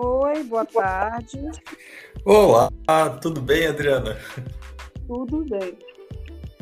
Oi, 0.00 0.44
boa 0.44 0.64
tarde. 0.64 1.40
Olá, 2.24 2.70
tudo 3.20 3.42
bem, 3.42 3.66
Adriana? 3.66 4.16
Tudo 5.08 5.44
bem. 5.44 5.76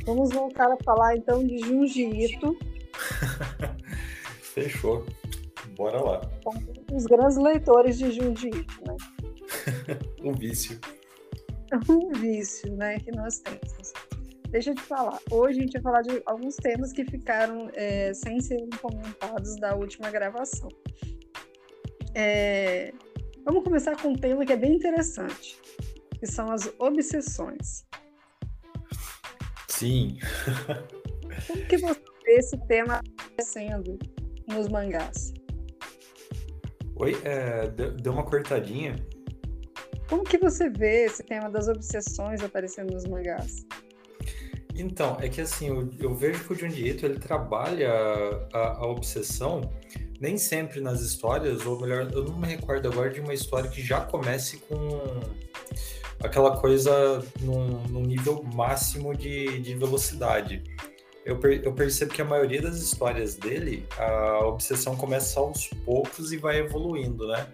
Vamos 0.06 0.33
voltar 0.33 0.72
a 0.72 0.77
falar 0.83 1.19
então 1.19 1.46
de 1.46 1.59
Junji 1.59 2.04
Ito. 2.04 2.57
Fechou. 4.40 5.04
Bora 5.76 6.03
lá. 6.03 6.22
Os 6.90 7.04
grandes 7.04 7.37
leitores 7.37 7.99
de 7.99 8.11
Junji 8.11 8.49
Ito, 8.49 8.75
né? 8.87 8.97
um 10.25 10.33
vício. 10.33 10.80
Um 11.90 12.12
vício, 12.12 12.75
né, 12.75 12.98
que 13.01 13.11
nós 13.11 13.39
temos. 13.40 13.93
Deixa 14.48 14.71
eu 14.71 14.75
te 14.76 14.83
falar. 14.83 15.19
Hoje 15.30 15.58
a 15.58 15.62
gente 15.62 15.72
vai 15.75 15.83
falar 15.83 16.03
de 16.03 16.23
alguns 16.25 16.57
temas 16.57 16.91
que 16.91 17.05
ficaram 17.05 17.69
é, 17.75 18.15
sem 18.15 18.41
serem 18.41 18.71
comentados 18.80 19.57
da 19.57 19.75
última 19.75 20.09
gravação. 20.11 20.71
É, 22.15 22.95
vamos 23.47 23.63
começar 23.63 23.97
com 24.03 24.09
um 24.09 24.15
tema 24.15 24.45
que 24.45 24.53
é 24.53 24.57
bem 24.57 24.75
interessante, 24.75 25.57
que 26.19 26.27
são 26.27 26.51
as 26.51 26.69
obsessões. 26.81 27.87
Sim. 29.69 30.19
Como 31.47 31.65
que 31.67 31.77
você 31.79 32.01
vê 32.25 32.33
esse 32.33 32.59
tema 32.67 33.01
acontecendo 33.19 33.99
nos 34.49 34.69
mangás? 34.69 35.33
Oi, 36.97 37.17
é, 37.25 37.69
deu 37.69 38.13
uma 38.13 38.25
cortadinha. 38.25 38.97
Como 40.09 40.25
que 40.25 40.39
você 40.39 40.69
vê 40.69 41.05
esse 41.05 41.23
tema 41.23 41.49
das 41.49 41.69
obsessões 41.69 42.43
aparecendo 42.43 42.93
nos 42.93 43.05
mangás? 43.07 43.65
Então, 44.75 45.17
é 45.21 45.29
que 45.29 45.41
assim, 45.41 45.69
eu, 45.69 45.89
eu 45.99 46.15
vejo 46.15 46.45
que 46.45 46.53
o 46.53 46.57
Junji 46.57 46.89
Ito, 46.89 47.07
ele 47.07 47.19
trabalha 47.19 47.93
a, 48.53 48.79
a, 48.79 48.87
obsessão 48.87 49.61
nem 50.20 50.38
sempre 50.38 50.80
nas 50.80 51.01
histórias, 51.01 51.65
ou 51.66 51.80
melhor, 51.80 52.10
eu 52.13 52.24
não 52.24 52.38
me 52.38 52.46
recordo 52.46 52.88
agora 52.88 53.10
de 53.10 53.21
uma 53.21 53.35
história 53.35 53.68
que 53.68 53.82
já 53.82 54.01
comece 54.01 54.59
com 54.59 55.21
aquela 56.23 56.57
coisa 56.57 57.24
num, 57.41 57.82
num 57.88 58.02
nível 58.02 58.43
máximo 58.54 59.15
de, 59.15 59.59
de 59.60 59.74
velocidade. 59.74 60.63
Eu, 61.24 61.38
per, 61.38 61.60
eu 61.65 61.73
percebo 61.73 62.15
que 62.15 62.23
a 62.23 62.24
maioria 62.24 62.63
das 62.63 62.76
histórias 62.76 63.35
dele, 63.35 63.87
a 63.99 64.46
obsessão 64.46 64.96
começa 64.96 65.41
aos 65.41 65.68
poucos 65.84 66.32
e 66.32 66.36
vai 66.36 66.58
evoluindo, 66.58 67.26
né? 67.26 67.46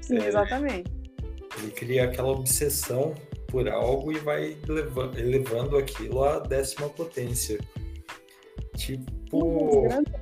Sim, 0.00 0.18
é, 0.18 0.28
exatamente. 0.28 0.90
Ele 1.58 1.72
cria 1.72 2.04
aquela 2.04 2.28
obsessão 2.28 3.14
por 3.48 3.68
algo 3.68 4.12
e 4.12 4.18
vai 4.18 4.56
elevando, 4.68 5.18
elevando 5.18 5.76
aquilo 5.76 6.22
à 6.22 6.38
décima 6.38 6.88
potência. 6.88 7.58
Tipo. 8.76 9.44
Um 9.44 9.66
dos 9.66 9.82
grandes 9.88 10.12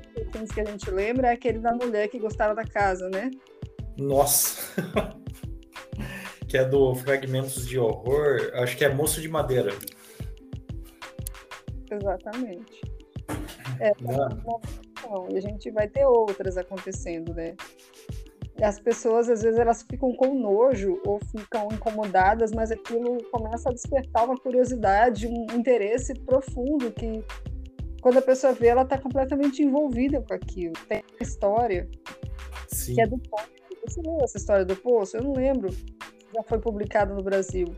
que 0.45 0.61
a 0.61 0.65
gente 0.65 0.91
lembra 0.91 1.29
é 1.29 1.33
aquele 1.33 1.59
da 1.59 1.73
mulher 1.73 2.09
que 2.09 2.19
gostava 2.19 2.55
da 2.55 2.65
casa, 2.65 3.09
né? 3.09 3.31
Nossa! 3.97 4.75
que 6.49 6.57
é 6.57 6.65
do 6.65 6.95
Fragmentos 6.95 7.67
de 7.67 7.79
Horror, 7.79 8.51
acho 8.55 8.77
que 8.77 8.85
é 8.85 8.89
Moço 8.89 9.21
de 9.21 9.29
Madeira. 9.29 9.73
Exatamente. 11.91 12.81
É, 13.81 13.93
não. 14.01 15.29
e 15.31 15.37
a 15.37 15.41
gente 15.41 15.71
vai 15.71 15.89
ter 15.89 16.05
outras 16.05 16.57
acontecendo, 16.57 17.35
né? 17.35 17.55
as 18.63 18.81
pessoas 18.81 19.29
às 19.29 19.43
vezes 19.43 19.59
elas 19.59 19.83
ficam 19.83 20.15
com 20.15 20.35
nojo 20.35 21.01
ou 21.05 21.19
ficam 21.31 21.69
incomodadas, 21.73 22.53
mas 22.53 22.71
aquilo 22.71 23.23
começa 23.31 23.69
a 23.69 23.73
despertar 23.73 24.25
uma 24.25 24.37
curiosidade, 24.37 25.27
um 25.27 25.47
interesse 25.55 26.15
profundo 26.15 26.91
que 26.91 27.23
quando 28.07 28.19
a 28.19 28.23
pessoa 28.23 28.53
vê, 28.53 28.69
ela 28.69 28.83
está 28.83 28.97
completamente 28.97 29.65
envolvida 29.65 30.23
com 30.23 30.33
aquilo. 30.33 30.75
Tem 30.89 31.03
uma 31.11 31.27
história 31.27 31.91
Sim. 32.69 32.95
que 32.95 33.01
é 33.01 33.07
do 33.09 33.19
poço. 33.19 33.49
Você 33.85 34.01
leu 34.01 34.19
essa 34.23 34.37
história 34.39 34.65
do 34.65 34.77
poço? 34.77 35.17
Eu 35.17 35.25
não 35.25 35.33
lembro. 35.33 35.71
Já 36.33 36.41
foi 36.45 36.61
publicada 36.61 37.13
no 37.13 37.21
Brasil. 37.21 37.75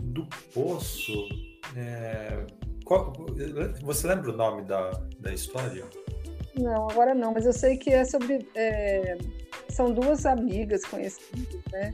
Do 0.00 0.28
poço? 0.54 1.12
É... 1.76 2.46
Qual... 2.84 3.12
Você 3.82 4.06
lembra 4.06 4.30
o 4.30 4.36
nome 4.36 4.62
da, 4.62 4.92
da 5.18 5.34
história? 5.34 5.84
Não, 6.56 6.88
agora 6.88 7.12
não, 7.12 7.32
mas 7.32 7.44
eu 7.44 7.52
sei 7.52 7.76
que 7.76 7.90
é 7.90 8.04
sobre. 8.04 8.48
É 8.54 9.18
são 9.70 9.92
duas 9.92 10.24
amigas 10.24 10.84
conhecidas, 10.84 11.60
né? 11.72 11.92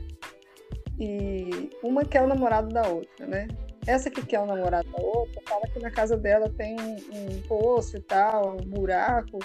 E 0.99 1.71
uma 1.81 2.05
quer 2.05 2.21
o 2.21 2.27
namorado 2.27 2.69
da 2.69 2.87
outra, 2.87 3.25
né? 3.25 3.47
Essa 3.87 4.09
que 4.09 4.25
quer 4.25 4.39
o 4.39 4.45
namorado 4.45 4.89
da 4.91 5.01
outra 5.01 5.41
fala 5.47 5.67
que 5.67 5.79
na 5.79 5.89
casa 5.89 6.15
dela 6.15 6.49
tem 6.49 6.79
um, 6.79 6.95
um 7.13 7.41
poço 7.47 7.97
e 7.97 8.01
tal, 8.01 8.57
um 8.57 8.57
buraco, 8.57 9.39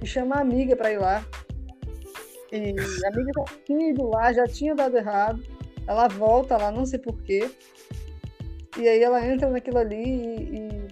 e 0.00 0.06
chama 0.06 0.36
a 0.36 0.40
amiga 0.40 0.74
para 0.74 0.92
ir 0.92 0.98
lá. 0.98 1.24
E 2.50 2.74
a 3.04 3.08
amiga 3.08 3.32
já 3.36 3.44
tinha 3.64 3.90
ido 3.90 4.08
lá, 4.08 4.32
já 4.32 4.44
tinha 4.44 4.74
dado 4.74 4.96
errado. 4.96 5.42
Ela 5.86 6.08
volta 6.08 6.56
lá, 6.56 6.70
não 6.70 6.86
sei 6.86 6.98
porquê. 6.98 7.50
E 8.78 8.88
aí 8.88 9.02
ela 9.02 9.24
entra 9.26 9.50
naquilo 9.50 9.78
ali 9.78 10.04
e. 10.04 10.54
e 10.54 10.88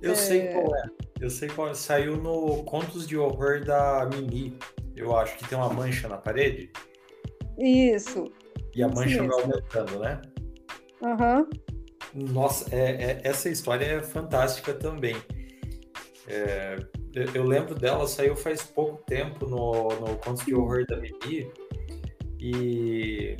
eu 0.00 0.12
é... 0.12 0.14
sei 0.14 0.48
qual 0.48 0.76
é. 0.76 0.82
Eu 1.20 1.30
sei 1.30 1.48
qual 1.48 1.68
é. 1.68 1.74
Saiu 1.74 2.16
no 2.16 2.64
Contos 2.64 3.06
de 3.06 3.16
Horror 3.16 3.64
da 3.64 4.08
Mimi 4.12 4.58
eu 4.96 5.16
acho 5.16 5.36
que 5.36 5.48
tem 5.48 5.56
uma 5.56 5.72
mancha 5.72 6.08
na 6.08 6.16
parede. 6.16 6.70
Isso. 7.58 8.30
E 8.74 8.82
a 8.82 8.88
mancha 8.88 9.22
vai 9.22 9.40
aumentando, 9.40 9.98
né? 9.98 10.20
Uhum. 11.02 11.48
Nossa, 12.14 12.74
é, 12.74 12.80
é, 12.80 13.20
essa 13.24 13.48
história 13.48 13.84
é 13.84 14.02
fantástica 14.02 14.72
também. 14.72 15.16
É, 16.28 16.76
eu 17.34 17.44
lembro 17.44 17.74
dela, 17.74 18.06
saiu 18.06 18.36
faz 18.36 18.62
pouco 18.62 19.02
tempo 19.04 19.46
no, 19.46 19.88
no 19.88 20.16
Contos 20.18 20.44
de 20.44 20.54
Horror 20.54 20.86
da 20.86 20.96
Mimi. 20.96 21.50
E 22.38 23.36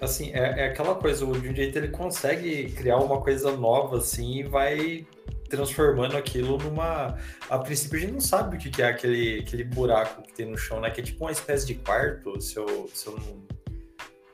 assim, 0.00 0.30
é, 0.32 0.60
é 0.60 0.66
aquela 0.66 0.94
coisa, 0.94 1.24
o 1.24 1.38
de 1.38 1.48
um 1.48 1.54
jeito 1.54 1.76
ele 1.76 1.88
consegue 1.88 2.70
criar 2.72 2.98
uma 2.98 3.20
coisa 3.20 3.56
nova 3.56 3.98
assim 3.98 4.40
e 4.40 4.42
vai 4.42 5.06
transformando 5.48 6.16
aquilo 6.16 6.56
numa. 6.58 7.18
A 7.48 7.58
princípio 7.58 7.98
a 7.98 8.00
gente 8.00 8.12
não 8.12 8.20
sabe 8.20 8.56
o 8.56 8.58
que 8.58 8.80
é 8.80 8.86
aquele, 8.86 9.40
aquele 9.40 9.64
buraco 9.64 10.22
que 10.22 10.32
tem 10.32 10.46
no 10.46 10.56
chão, 10.56 10.80
né? 10.80 10.90
Que 10.90 11.00
é 11.00 11.04
tipo 11.04 11.24
uma 11.24 11.32
espécie 11.32 11.66
de 11.66 11.74
quarto, 11.74 12.40
se 12.40 12.56
eu, 12.56 12.88
se 12.94 13.06
eu 13.08 13.16
não, 13.16 13.42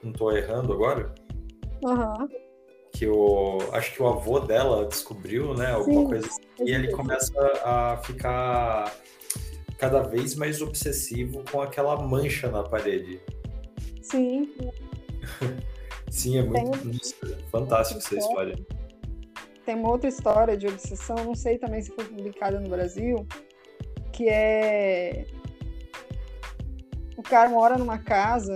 não 0.05 0.13
tô 0.13 0.31
errando 0.31 0.73
agora. 0.73 1.13
Uhum. 1.83 2.29
Que 2.93 3.07
o. 3.07 3.59
Acho 3.73 3.93
que 3.93 4.03
o 4.03 4.07
avô 4.07 4.41
dela 4.41 4.87
descobriu, 4.87 5.55
né? 5.55 5.73
Alguma 5.73 6.03
Sim, 6.03 6.07
coisa 6.07 6.27
assim. 6.27 6.43
E 6.61 6.73
ele 6.73 6.91
começa 6.93 7.33
a 7.65 7.99
ficar 7.99 8.95
cada 9.79 10.03
vez 10.03 10.35
mais 10.35 10.63
obsessivo 10.63 11.45
com 11.51 11.61
aquela 11.61 12.01
mancha 12.01 12.51
na 12.51 12.63
parede. 12.63 13.21
Sim. 14.03 14.51
Sim, 16.11 16.39
é 16.39 16.43
muito, 16.43 16.79
Tem... 16.79 17.37
fantástico 17.51 17.99
essa 17.99 18.17
história 18.17 18.57
tem 19.67 19.75
uma 19.75 19.91
outra 19.91 20.09
história 20.09 20.57
de 20.57 20.69
obsessão, 20.69 21.17
não 21.17 21.35
sei 21.35 21.59
também 21.59 21.83
se 21.83 21.91
foi 21.91 22.05
publicada 22.05 22.61
no 22.61 22.69
Brasil, 22.69 23.27
que 24.13 24.29
é 24.29 25.27
o 27.17 27.23
cara 27.23 27.51
mora 27.51 27.77
numa 27.77 27.99
casa 27.99 28.55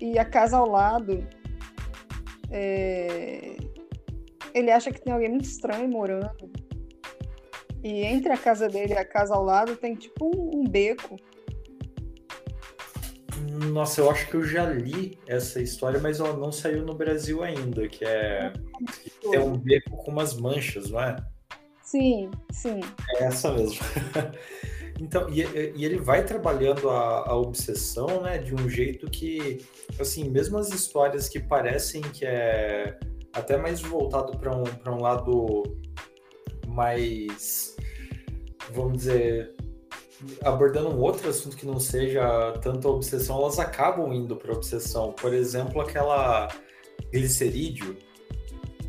e 0.00 0.18
a 0.18 0.24
casa 0.24 0.56
ao 0.56 0.66
lado 0.66 1.28
é... 2.50 3.56
ele 4.54 4.70
acha 4.70 4.90
que 4.90 5.00
tem 5.00 5.12
alguém 5.12 5.30
muito 5.30 5.44
estranho 5.44 5.88
morando. 5.88 6.50
E 7.82 8.02
entre 8.02 8.32
a 8.32 8.36
casa 8.38 8.68
dele 8.68 8.94
e 8.94 8.98
a 8.98 9.04
casa 9.04 9.34
ao 9.34 9.44
lado 9.44 9.76
tem 9.76 9.94
tipo 9.94 10.30
um, 10.34 10.64
beco 10.64 11.16
nossa, 13.54 14.00
eu 14.00 14.10
acho 14.10 14.28
que 14.28 14.34
eu 14.34 14.42
já 14.42 14.64
li 14.66 15.18
essa 15.26 15.60
história, 15.60 16.00
mas 16.00 16.20
ela 16.20 16.36
não 16.36 16.50
saiu 16.50 16.84
no 16.84 16.94
Brasil 16.94 17.42
ainda, 17.42 17.88
que 17.88 18.04
é, 18.04 18.52
é 19.32 19.40
um 19.40 19.56
beco 19.56 19.96
com 19.96 20.10
umas 20.10 20.34
manchas, 20.34 20.90
não 20.90 21.00
é? 21.00 21.16
Sim, 21.82 22.30
sim. 22.50 22.80
É 23.16 23.24
essa 23.24 23.52
mesmo. 23.52 23.78
Então, 25.00 25.28
e, 25.28 25.42
e, 25.42 25.84
ele 25.84 25.98
vai 25.98 26.24
trabalhando 26.24 26.88
a, 26.88 27.28
a, 27.28 27.36
obsessão, 27.36 28.22
né, 28.22 28.38
de 28.38 28.54
um 28.54 28.68
jeito 28.68 29.10
que, 29.10 29.64
assim, 29.98 30.30
mesmo 30.30 30.56
as 30.56 30.70
histórias 30.70 31.28
que 31.28 31.40
parecem 31.40 32.00
que 32.00 32.24
é 32.24 32.96
até 33.32 33.56
mais 33.56 33.80
voltado 33.80 34.38
para 34.38 34.56
um, 34.56 34.64
um 34.86 35.00
lado 35.00 35.62
mais, 36.68 37.76
vamos 38.72 38.98
dizer, 38.98 39.54
abordando 40.42 40.90
um 40.90 41.00
outro 41.00 41.28
assunto 41.28 41.56
que 41.56 41.66
não 41.66 41.80
seja 41.80 42.52
tanto 42.62 42.86
a 42.88 42.92
obsessão, 42.92 43.38
elas 43.38 43.58
acabam 43.58 44.12
indo 44.12 44.36
para 44.36 44.52
obsessão. 44.52 45.12
Por 45.12 45.34
exemplo, 45.34 45.80
aquela 45.80 46.48
glicerídeo. 47.12 47.96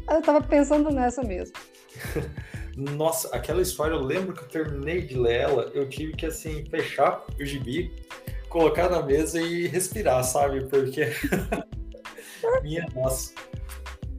Eu 0.10 0.22
tava 0.22 0.42
pensando 0.42 0.92
nessa 0.92 1.24
mesmo. 1.24 1.56
Nossa, 2.76 3.34
aquela 3.34 3.62
história, 3.62 3.94
eu 3.94 4.02
lembro 4.02 4.34
que 4.34 4.44
eu 4.44 4.48
terminei 4.48 5.02
de 5.02 5.18
ler 5.18 5.42
ela, 5.42 5.72
eu 5.74 5.88
tive 5.88 6.14
que, 6.14 6.26
assim, 6.26 6.66
fechar 6.66 7.26
o 7.40 7.46
gibi, 7.46 7.92
colocar 8.50 8.90
na 8.90 9.02
mesa 9.02 9.42
e 9.42 9.68
respirar, 9.68 10.24
sabe? 10.24 10.66
Porque. 10.66 11.08
Minha 12.62 12.86
nossa. 12.94 13.34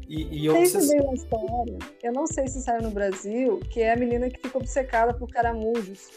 E, 0.09 0.43
e 0.43 0.47
eu 0.47 0.55
Tem 0.55 0.71
também 0.71 1.01
uma 1.01 1.15
história, 1.15 1.79
eu 2.03 2.13
não 2.13 2.27
sei 2.27 2.47
se 2.47 2.63
saiu 2.63 2.83
no 2.83 2.91
Brasil, 2.91 3.61
que 3.71 3.81
é 3.81 3.93
a 3.93 3.97
menina 3.97 4.31
que 4.31 4.41
fica 4.41 4.57
obcecada 4.57 5.13
por 5.13 5.29
caramujos. 5.29 6.11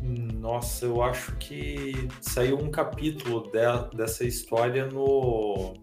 Nossa, 0.00 0.86
eu 0.86 1.02
acho 1.02 1.36
que 1.36 2.08
saiu 2.20 2.56
um 2.56 2.70
capítulo 2.70 3.50
de, 3.50 3.96
dessa 3.96 4.24
história 4.24 4.86
no 4.86 5.74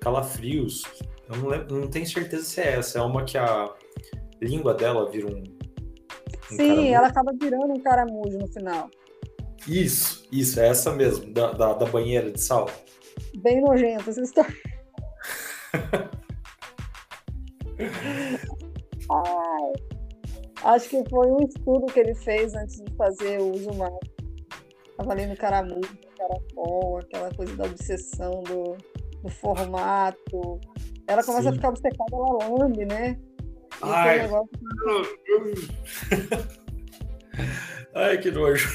Calafrios. 0.00 0.82
Eu 1.28 1.36
não, 1.36 1.48
lembro, 1.48 1.80
não 1.80 1.88
tenho 1.88 2.06
certeza 2.06 2.44
se 2.44 2.60
é 2.60 2.74
essa. 2.74 2.98
É 2.98 3.02
uma 3.02 3.24
que 3.24 3.38
a 3.38 3.72
língua 4.40 4.74
dela 4.74 5.10
vira 5.10 5.26
um. 5.26 5.42
um 5.42 6.56
Sim, 6.56 6.88
ela 6.92 7.08
acaba 7.08 7.32
virando 7.40 7.72
um 7.72 7.80
caramujo 7.80 8.38
no 8.38 8.48
final. 8.48 8.90
Isso, 9.66 10.26
isso, 10.30 10.60
é 10.60 10.68
essa 10.68 10.92
mesmo, 10.92 11.32
da, 11.32 11.52
da, 11.52 11.72
da 11.72 11.86
banheira 11.86 12.30
de 12.30 12.40
sal. 12.40 12.68
Bem 13.36 13.62
nojenta 13.62 14.10
essa 14.10 14.20
história. 14.20 14.54
Ai, 19.10 19.72
acho 20.64 20.88
que 20.88 21.02
foi 21.08 21.30
um 21.30 21.38
estudo 21.46 21.86
que 21.86 22.00
ele 22.00 22.14
fez 22.14 22.54
antes 22.54 22.76
de 22.82 22.94
fazer 22.94 23.40
o 23.40 23.52
uso 23.52 23.70
humano. 23.70 23.98
Tava 24.96 25.12
ali 25.12 25.26
no 25.26 25.36
caramujo, 25.36 25.98
caracol, 26.16 26.98
aquela 26.98 27.34
coisa 27.34 27.56
da 27.56 27.64
obsessão 27.64 28.42
do, 28.42 28.76
do 29.22 29.30
formato. 29.30 30.60
Ela 31.06 31.24
começa 31.24 31.42
Sim. 31.42 31.48
a 31.48 31.52
ficar 31.52 31.68
obcecada, 31.70 32.10
ela 32.12 32.48
lambe, 32.48 32.84
né? 32.84 33.18
Ai. 33.82 34.20
Ai, 37.94 38.18
que 38.18 38.30
nojo. 38.30 38.68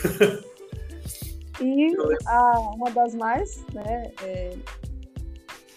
E 1.62 1.96
a, 2.26 2.60
uma 2.60 2.90
das 2.92 3.14
mais, 3.14 3.64
né, 3.74 4.12
é, 4.24 4.58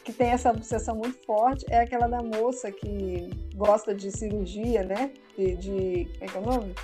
que 0.04 0.12
tem 0.12 0.30
essa 0.30 0.50
obsessão 0.50 0.96
muito 0.96 1.24
forte 1.24 1.64
é 1.68 1.80
aquela 1.80 2.06
da 2.06 2.22
moça 2.22 2.70
que 2.70 3.30
gosta 3.54 3.94
de 3.94 4.10
cirurgia, 4.10 4.82
né? 4.82 5.12
De. 5.36 5.56
de 5.56 6.08
como 6.18 6.24
é 6.24 6.26
que 6.26 6.36
é 6.36 6.40
o 6.40 6.44
nome? 6.44 6.74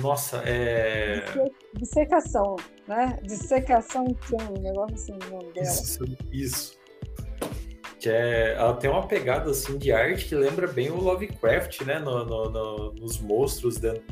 Nossa, 0.00 0.42
é. 0.44 1.24
Dissecação, 1.74 2.56
né? 2.86 3.18
Dissecação 3.22 4.04
um 4.04 4.60
negócio 4.60 4.94
assim 4.94 5.12
o 5.12 5.30
nome 5.30 5.52
dela. 5.52 5.66
Isso, 5.66 6.04
isso. 6.30 6.77
Que 7.98 8.08
é, 8.08 8.54
ela 8.54 8.74
tem 8.74 8.88
uma 8.88 9.06
pegada 9.06 9.50
assim 9.50 9.76
de 9.76 9.92
arte 9.92 10.26
que 10.26 10.34
lembra 10.34 10.68
bem 10.68 10.90
o 10.90 10.96
Lovecraft, 10.96 11.82
né? 11.82 11.98
No, 11.98 12.24
no, 12.24 12.50
no 12.50 12.92
nos 12.94 13.18
monstros 13.18 13.78
dentro, 13.78 14.02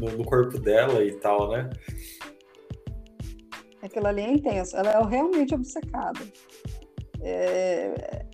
no, 0.00 0.10
no 0.10 0.24
corpo 0.24 0.58
dela 0.58 1.04
e 1.04 1.12
tal, 1.12 1.50
né? 1.50 1.70
Aquilo 3.82 4.06
ali 4.06 4.22
é 4.22 4.30
intenso. 4.32 4.76
Ela 4.76 4.92
é 4.92 5.04
realmente 5.04 5.54
obcecada. 5.54 6.20
É... 7.20 8.24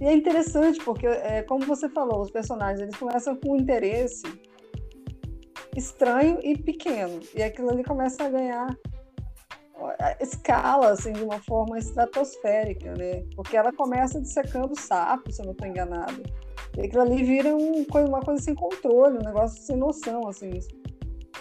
E 0.00 0.04
é 0.04 0.12
interessante 0.12 0.82
porque, 0.84 1.06
é, 1.06 1.42
como 1.42 1.64
você 1.64 1.88
falou, 1.88 2.20
os 2.20 2.30
personagens 2.30 2.80
eles 2.80 2.96
começam 2.96 3.36
com 3.36 3.52
um 3.52 3.56
interesse 3.56 4.22
estranho 5.76 6.38
e 6.42 6.56
pequeno. 6.56 7.20
E 7.34 7.42
aquilo 7.42 7.70
ali 7.70 7.82
começa 7.82 8.24
a 8.24 8.28
ganhar 8.28 8.76
escala 10.20 10.90
assim, 10.90 11.12
de 11.12 11.22
uma 11.22 11.40
forma 11.42 11.78
estratosférica, 11.78 12.94
né? 12.94 13.24
Porque 13.34 13.56
ela 13.56 13.72
começa 13.72 14.20
dissecando 14.20 14.78
sapo, 14.78 15.32
se 15.32 15.40
eu 15.40 15.46
não 15.46 15.52
estou 15.52 15.68
enganada. 15.68 16.22
E 16.76 16.82
aquilo 16.82 17.02
ali 17.02 17.22
vira 17.22 17.54
um, 17.54 17.84
uma 18.08 18.20
coisa 18.20 18.42
sem 18.42 18.54
controle, 18.54 19.18
um 19.18 19.22
negócio 19.22 19.62
sem 19.62 19.76
noção, 19.76 20.28
assim. 20.28 20.58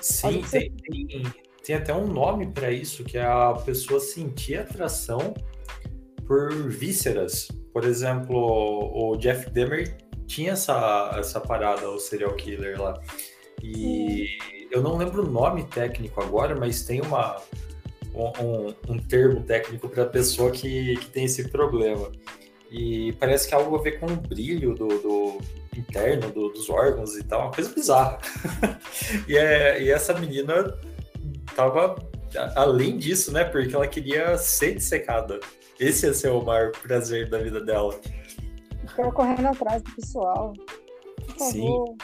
Sim, 0.02 0.42
tem, 0.50 0.72
tem, 0.72 1.24
tem 1.64 1.76
até 1.76 1.94
um 1.94 2.08
nome 2.08 2.48
para 2.48 2.72
isso, 2.72 3.04
que 3.04 3.18
é 3.18 3.26
a 3.26 3.54
pessoa 3.54 4.00
sentir 4.00 4.58
atração 4.58 5.34
por 6.28 6.52
vísceras. 6.70 7.48
Por 7.72 7.86
exemplo, 7.86 8.38
o 8.38 9.16
Jeff 9.18 9.50
Demer 9.50 9.98
tinha 10.28 10.52
essa, 10.52 11.16
essa 11.18 11.40
parada, 11.40 11.90
o 11.90 12.00
serial 12.00 12.36
killer 12.36 12.82
lá. 12.82 13.00
E 13.62 14.38
eu 14.72 14.82
não 14.82 14.98
lembro 14.98 15.24
o 15.24 15.30
nome 15.30 15.64
técnico 15.64 16.22
agora, 16.22 16.56
mas 16.56 16.84
tem 16.84 17.02
uma, 17.02 17.42
um, 18.14 18.74
um 18.88 18.98
termo 18.98 19.42
técnico 19.44 19.90
para 19.90 20.04
a 20.04 20.08
pessoa 20.08 20.52
que, 20.52 20.96
que 20.98 21.06
tem 21.08 21.26
esse 21.26 21.50
problema. 21.50 22.12
E 22.72 23.14
parece 23.14 23.48
que 23.48 23.54
é 23.54 23.58
algo 23.58 23.76
a 23.76 23.82
ver 23.82 24.00
com 24.00 24.08
o 24.08 24.16
brilho 24.16 24.74
do, 24.74 24.88
do 24.88 25.38
interno 25.78 26.32
do, 26.32 26.50
dos 26.50 26.70
órgãos 26.70 27.16
e 27.16 27.24
tal, 27.24 27.42
uma 27.42 27.52
coisa 27.52 27.74
bizarra. 27.74 28.20
e, 29.28 29.38
é, 29.38 29.82
e 29.82 29.92
essa 29.92 30.14
menina 30.18 30.76
tava 31.56 31.96
além 32.56 32.98
disso, 32.98 33.32
né? 33.32 33.44
Porque 33.44 33.76
ela 33.76 33.88
queria 33.88 34.38
ser 34.38 34.76
dissecada. 34.76 35.40
Esse 35.80 36.08
ia 36.08 36.14
ser 36.14 36.30
o 36.30 36.42
maior 36.42 36.72
prazer 36.72 37.30
da 37.30 37.38
vida 37.38 37.64
dela. 37.64 38.00
Ficava 38.88 39.12
correndo 39.12 39.48
atrás 39.48 39.82
do 39.82 39.96
pessoal. 39.96 40.54
Por 41.28 41.38
favor. 41.38 41.96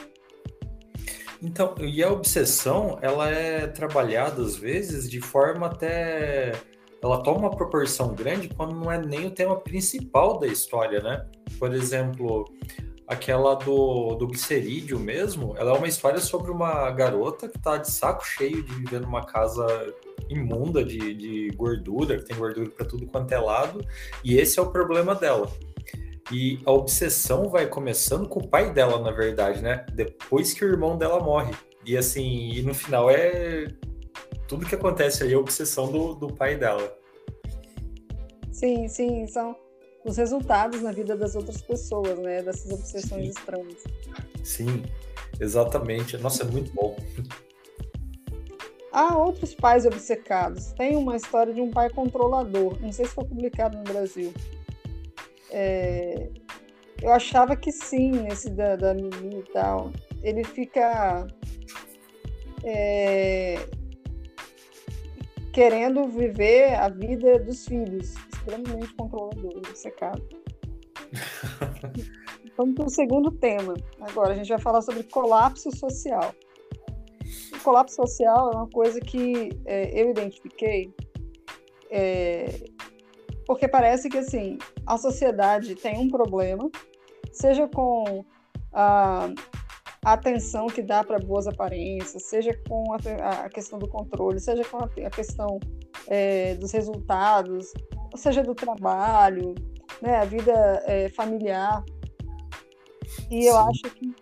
Então, 1.42 1.76
e 1.80 2.04
a 2.04 2.12
obsessão, 2.12 3.00
ela 3.02 3.30
é 3.30 3.68
trabalhada 3.68 4.42
às 4.42 4.56
vezes 4.56 5.10
de 5.10 5.22
forma 5.22 5.68
até. 5.68 6.52
Ela 7.02 7.24
toma 7.24 7.40
uma 7.40 7.52
proporção 7.52 8.14
grande 8.14 8.50
quando 8.50 8.76
não 8.76 8.92
é 8.92 8.98
nem 8.98 9.26
o 9.26 9.32
tema 9.32 9.58
principal 9.58 10.38
da 10.38 10.48
história, 10.48 11.02
né? 11.02 11.26
Por 11.58 11.74
exemplo, 11.74 12.44
aquela 13.08 13.56
do, 13.56 14.16
do 14.16 14.28
glicerídeo 14.28 15.00
mesmo, 15.00 15.56
ela 15.58 15.72
é 15.72 15.78
uma 15.78 15.88
história 15.88 16.20
sobre 16.20 16.52
uma 16.52 16.92
garota 16.92 17.48
que 17.48 17.58
tá 17.58 17.78
de 17.78 17.90
saco 17.90 18.24
cheio 18.24 18.62
de 18.62 18.72
viver 18.74 19.00
numa 19.00 19.26
casa 19.26 19.66
imunda 20.30 20.84
de, 20.84 21.16
de 21.16 21.50
gordura, 21.56 22.18
que 22.18 22.26
tem 22.26 22.38
gordura 22.38 22.70
para 22.70 22.86
tudo 22.86 23.08
quanto 23.08 23.32
é 23.32 23.40
lado, 23.40 23.84
e 24.24 24.38
esse 24.38 24.60
é 24.60 24.62
o 24.62 24.72
problema 24.72 25.16
dela. 25.16 25.50
E 26.32 26.60
a 26.66 26.72
obsessão 26.72 27.50
vai 27.50 27.68
começando 27.68 28.28
com 28.28 28.40
o 28.40 28.48
pai 28.48 28.72
dela, 28.72 29.02
na 29.02 29.12
verdade, 29.12 29.62
né? 29.62 29.86
Depois 29.94 30.54
que 30.54 30.64
o 30.64 30.68
irmão 30.68 30.98
dela 30.98 31.20
morre. 31.20 31.54
E 31.86 31.98
assim, 31.98 32.52
e 32.52 32.62
no 32.62 32.74
final 32.74 33.10
é 33.10 33.68
tudo 34.48 34.66
que 34.66 34.76
acontece 34.76 35.24
aí 35.24 35.32
é 35.32 35.36
a 35.36 35.40
obsessão 35.40 35.92
do, 35.92 36.16
do 36.16 36.28
pai 36.34 36.56
dela. 36.56 36.96
Sim, 38.52 38.88
sim, 38.88 39.26
são 39.28 39.56
os 40.04 40.18
resultados 40.18 40.82
na 40.82 40.92
vida 40.92 41.16
das 41.16 41.36
outras 41.36 41.62
pessoas, 41.62 42.18
né? 42.20 42.42
Dessas 42.42 42.72
obsessões 42.72 43.24
sim. 43.24 43.30
estranhas. 43.30 43.84
Sim, 44.44 44.84
exatamente. 45.40 46.18
Nossa, 46.18 46.44
é 46.44 46.46
muito 46.46 46.72
bom. 46.74 46.98
Há 48.92 49.18
outros 49.18 49.54
pais 49.54 49.86
obcecados. 49.86 50.74
Tem 50.74 50.96
uma 50.96 51.16
história 51.16 51.54
de 51.54 51.62
um 51.62 51.70
pai 51.70 51.90
controlador. 51.90 52.76
Não 52.82 52.92
sei 52.92 53.06
se 53.06 53.14
foi 53.14 53.26
publicado 53.26 53.78
no 53.78 53.84
Brasil. 53.84 54.34
É... 55.52 56.30
Eu 57.02 57.14
achava 57.14 57.56
que 57.56 57.72
sim, 57.72 58.28
esse 58.28 58.50
da, 58.50 58.76
da 58.76 58.94
Mimi 58.94 59.40
e 59.40 59.54
tal. 59.54 59.92
Ele 60.22 60.44
fica 60.44 61.28
é... 62.64 63.56
querendo 65.54 66.08
viver 66.08 66.76
a 66.76 66.90
vida 66.90 67.40
dos 67.40 67.66
filhos. 67.66 68.16
Extremamente 68.34 68.94
controlador, 68.96 69.58
obcecado. 69.58 70.24
Vamos 72.58 72.76
para 72.76 72.86
o 72.86 72.90
segundo 72.90 73.32
tema. 73.32 73.76
Agora, 74.02 74.34
a 74.34 74.36
gente 74.36 74.50
vai 74.50 74.60
falar 74.60 74.82
sobre 74.82 75.04
colapso 75.04 75.72
social 75.76 76.34
o 77.60 77.64
colapso 77.64 77.96
social 77.96 78.52
é 78.52 78.56
uma 78.56 78.70
coisa 78.70 79.00
que 79.00 79.50
é, 79.66 80.02
eu 80.02 80.10
identifiquei 80.10 80.94
é, 81.90 82.48
porque 83.50 83.68
parece 83.68 84.10
que 84.10 84.20
assim 84.20 84.60
a 84.86 84.96
sociedade 84.96 85.74
tem 85.74 85.98
um 85.98 86.08
problema, 86.08 86.70
seja 87.32 87.68
com 87.68 88.24
a, 88.72 89.28
a 90.06 90.14
atenção 90.14 90.68
que 90.68 90.84
dá 90.84 91.04
para 91.04 91.18
boas 91.18 91.48
aparências, 91.48 92.22
seja 92.26 92.56
com 92.68 92.94
a, 92.94 93.46
a, 93.46 93.50
questão 93.50 93.80
do 93.80 93.88
controle, 93.88 94.40
seja 94.40 94.64
com 94.66 94.78
a, 94.78 94.84
a 94.84 95.10
questão 95.10 95.60
é, 96.08 96.54
dos 96.58 96.72
resultados, 96.72 97.74
seja 98.16 98.44
do 98.44 98.54
trabalho, 98.54 99.56
né, 100.00 100.18
a 100.18 100.26
vida 100.26 100.84
é, 100.86 101.10
familiar. 101.10 101.84
E 103.32 103.42
Sim. 103.42 103.48
eu 103.48 103.58
acho 103.58 103.82
que 103.96 104.14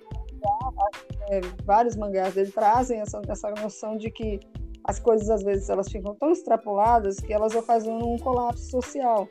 é, 1.32 1.42
vários 1.66 1.98
mangás 1.98 2.34
dele 2.34 2.50
trazem 2.50 3.02
essa, 3.02 3.22
essa 3.28 3.52
noção 3.62 3.98
de 3.98 4.10
que 4.10 4.40
as 4.88 5.00
coisas 5.00 5.30
às 5.30 5.44
vezes 5.44 5.70
elas 5.70 5.90
ficam 5.90 6.16
tão 6.16 6.32
extrapoladas 6.32 7.20
que 7.20 7.34
elas 7.34 7.54
ocasionam 7.54 8.14
um 8.14 8.18
colapso 8.18 8.70
social 8.72 9.28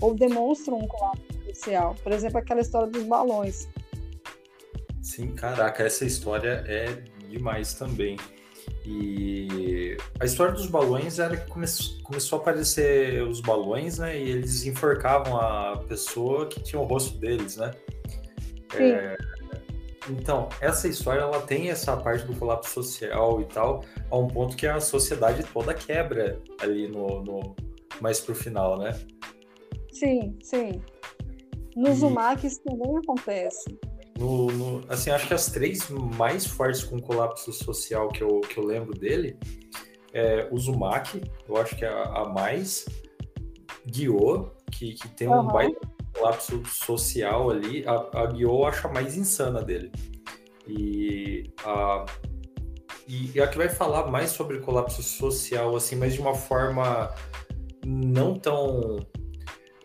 ou 0.00 0.14
demonstram 0.14 0.78
um 0.78 0.88
colapso 0.88 1.22
social. 1.50 1.94
Por 2.02 2.10
exemplo, 2.10 2.38
aquela 2.38 2.60
história 2.60 2.88
dos 2.88 3.04
balões. 3.04 3.68
Sim, 5.02 5.34
caraca, 5.34 5.82
essa 5.82 6.04
história 6.04 6.64
é 6.66 6.86
demais 7.28 7.74
também. 7.74 8.16
E 8.86 9.96
a 10.18 10.24
história 10.24 10.54
dos 10.54 10.66
balões 10.66 11.18
era 11.18 11.36
que 11.36 11.50
come 11.50 11.66
começou 12.02 12.38
a 12.38 12.42
aparecer 12.42 13.22
os 13.22 13.40
balões, 13.40 13.98
né? 13.98 14.18
E 14.18 14.30
eles 14.30 14.64
enforcavam 14.64 15.36
a 15.36 15.76
pessoa 15.88 16.46
que 16.46 16.62
tinha 16.62 16.80
o 16.80 16.84
rosto 16.84 17.18
deles, 17.18 17.56
né? 17.56 17.70
Sim. 18.72 18.92
É, 18.92 19.16
então, 20.08 20.48
essa 20.60 20.86
história 20.88 21.20
ela 21.20 21.40
tem 21.40 21.70
essa 21.70 21.96
parte 21.96 22.26
do 22.26 22.36
colapso 22.36 22.70
social 22.70 23.40
e 23.40 23.44
tal, 23.46 23.84
a 24.10 24.16
um 24.16 24.28
ponto 24.28 24.56
que 24.56 24.66
a 24.66 24.80
sociedade 24.80 25.44
toda 25.52 25.72
quebra 25.72 26.40
ali 26.60 26.88
no, 26.88 27.22
no 27.22 27.56
mais 28.00 28.20
pro 28.20 28.34
final, 28.34 28.78
né? 28.78 28.98
Sim, 29.92 30.36
sim. 30.42 30.82
Nos 31.76 31.96
e... 31.96 32.00
Zumakis 32.00 32.58
também 32.58 32.96
acontece. 32.98 33.78
no, 34.18 34.46
no, 34.48 34.84
assim, 34.88 35.10
acho 35.10 35.26
que 35.26 35.34
as 35.34 35.46
três 35.46 35.88
mais 35.88 36.46
fortes 36.46 36.84
com 36.84 37.00
colapso 37.00 37.52
social 37.52 38.08
que 38.08 38.22
eu, 38.22 38.40
que 38.40 38.58
eu 38.58 38.64
lembro 38.64 38.92
dele 38.92 39.38
é 40.12 40.48
Uzumaki, 40.52 41.20
eu 41.48 41.56
acho 41.56 41.74
que 41.76 41.84
é 41.84 41.88
a, 41.88 42.04
a 42.04 42.28
mais, 42.28 42.86
Guiô, 43.86 44.50
que, 44.70 44.94
que 44.94 45.08
tem 45.08 45.28
um 45.28 45.32
uhum. 45.32 45.48
baita 45.48 45.93
colapso 46.14 46.62
social 46.66 47.50
ali, 47.50 47.84
a, 47.86 48.22
a 48.22 48.26
Guiô 48.26 48.60
eu 48.60 48.66
acho 48.66 48.86
a 48.86 48.92
mais 48.92 49.16
insana 49.16 49.62
dele. 49.62 49.90
E 50.66 51.52
a, 51.64 52.06
e, 53.06 53.40
a 53.40 53.46
que 53.46 53.58
vai 53.58 53.68
falar 53.68 54.06
mais 54.06 54.30
sobre 54.30 54.60
colapso 54.60 55.02
social, 55.02 55.76
assim, 55.76 55.96
mas 55.96 56.14
de 56.14 56.20
uma 56.20 56.34
forma 56.34 57.14
não 57.84 58.34
tão 58.34 58.98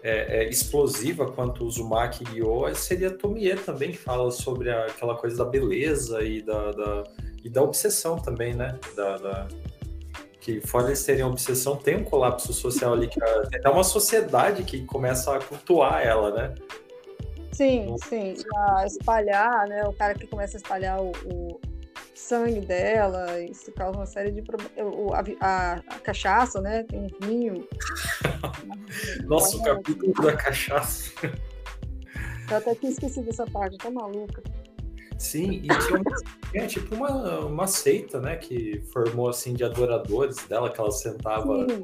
é, 0.02 0.44
é, 0.44 0.50
explosiva 0.50 1.30
quanto 1.30 1.66
o 1.66 1.70
Zumaki 1.70 2.24
e 2.34 2.42
o 2.42 2.74
seria 2.74 3.12
Tomie 3.12 3.56
também, 3.56 3.92
que 3.92 3.98
fala 3.98 4.32
sobre 4.32 4.70
a, 4.70 4.86
aquela 4.86 5.16
coisa 5.16 5.44
da 5.44 5.46
beleza 5.46 6.22
e 6.24 6.42
da, 6.42 6.72
da, 6.72 7.04
e 7.44 7.50
da 7.50 7.62
obsessão 7.62 8.18
também, 8.18 8.54
né? 8.54 8.80
Da, 8.96 9.18
da, 9.18 9.48
que 10.40 10.62
fora 10.62 10.88
eles 10.88 11.04
terem 11.04 11.24
obsessão, 11.24 11.76
tem 11.76 11.98
um 11.98 12.04
colapso 12.04 12.54
social 12.54 12.94
ali, 12.94 13.08
que 13.08 13.22
é, 13.22 13.62
é 13.66 13.70
uma 13.70 13.84
sociedade 13.84 14.64
que 14.64 14.86
começa 14.86 15.36
a 15.36 15.40
cultuar 15.40 16.02
ela, 16.02 16.32
né? 16.32 16.56
Sim, 17.52 17.96
sim. 18.08 18.36
A 18.56 18.86
espalhar, 18.86 19.68
né? 19.68 19.84
O 19.84 19.94
cara 19.94 20.14
que 20.14 20.26
começa 20.28 20.56
a 20.56 20.60
espalhar 20.60 21.02
o, 21.02 21.12
o 21.26 21.60
sangue 22.16 22.62
dela, 22.62 23.40
isso 23.42 23.72
causa 23.74 23.98
uma 23.98 24.06
série 24.06 24.32
de 24.32 24.42
problemas. 24.42 24.72
A, 25.42 25.46
a, 25.46 25.74
a, 25.74 26.00
cachaça, 26.00 26.62
né? 26.62 26.84
Tem 26.84 27.00
um 27.00 27.28
vinho. 27.28 27.68
Nossa, 29.26 29.58
o 29.58 29.64
capítulo 29.64 30.14
da 30.14 30.38
cachaça. 30.38 31.12
Eu 32.50 32.58
até 32.58 32.76
tinha 32.76 32.92
esquecido 32.92 33.26
dessa 33.26 33.46
parte, 33.46 33.78
tô 33.78 33.92
maluca. 33.92 34.42
Sim, 35.20 35.52
e 35.52 35.68
tinha 35.68 36.00
uma, 36.00 36.16
é, 36.54 36.66
tipo 36.66 36.96
uma, 36.96 37.40
uma 37.42 37.68
seita, 37.68 38.22
né? 38.22 38.38
Que 38.38 38.82
formou 38.94 39.28
assim 39.28 39.54
de 39.54 39.66
adoradores 39.66 40.38
dela, 40.48 40.72
que 40.72 40.80
ela 40.80 40.92
sentava 40.92 41.68
sim, 41.70 41.84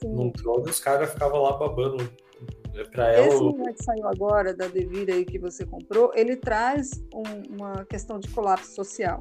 sim. 0.00 0.08
num 0.08 0.30
trono 0.30 0.64
e 0.68 0.70
os 0.70 0.78
caras 0.78 1.10
ficavam 1.10 1.42
lá 1.42 1.56
babando 1.56 2.08
para 2.92 3.12
ela. 3.12 3.26
Esse 3.26 3.42
mangá 3.42 3.72
que 3.72 3.82
saiu 3.82 4.08
agora, 4.08 4.54
da 4.54 4.68
Devir 4.68 5.10
aí 5.10 5.24
que 5.24 5.38
você 5.38 5.66
comprou, 5.66 6.12
ele 6.14 6.36
traz 6.36 6.90
um, 7.12 7.56
uma 7.56 7.84
questão 7.86 8.20
de 8.20 8.28
colapso 8.28 8.72
social. 8.72 9.20